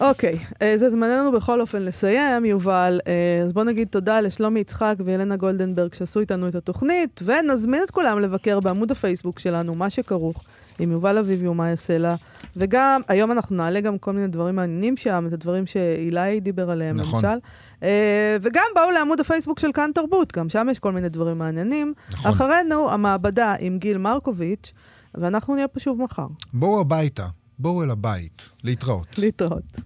[0.00, 3.00] אוקיי, אה, זה זמננו בכל אופן לסיים, יובל.
[3.06, 7.90] אה, אז בוא נגיד תודה לשלומי יצחק וילנה גולדנברג שעשו איתנו את התוכנית, ונזמין את
[7.90, 10.44] כולם לבקר בעמוד הפייסבוק שלנו, מה שכרוך,
[10.78, 12.14] עם יובל אביבי ומאיה סלע.
[12.56, 16.96] וגם, היום אנחנו נעלה גם כל מיני דברים מעניינים שם, את הדברים שאילי דיבר עליהם,
[16.96, 17.24] נכון.
[17.24, 17.38] למשל.
[17.82, 21.94] אה, וגם באו לעמוד הפייסבוק של כאן תרבות, גם שם יש כל מיני דברים מעניינים.
[22.12, 22.30] נכון.
[22.30, 24.72] אחרינו, המעבדה עם גיל מרקוביץ',
[25.14, 26.26] ואנחנו נהיה פה שוב מחר.
[26.52, 27.26] בואו הביתה,
[27.60, 29.18] בואו אל הבית, להתראות.
[29.18, 29.80] להתראות.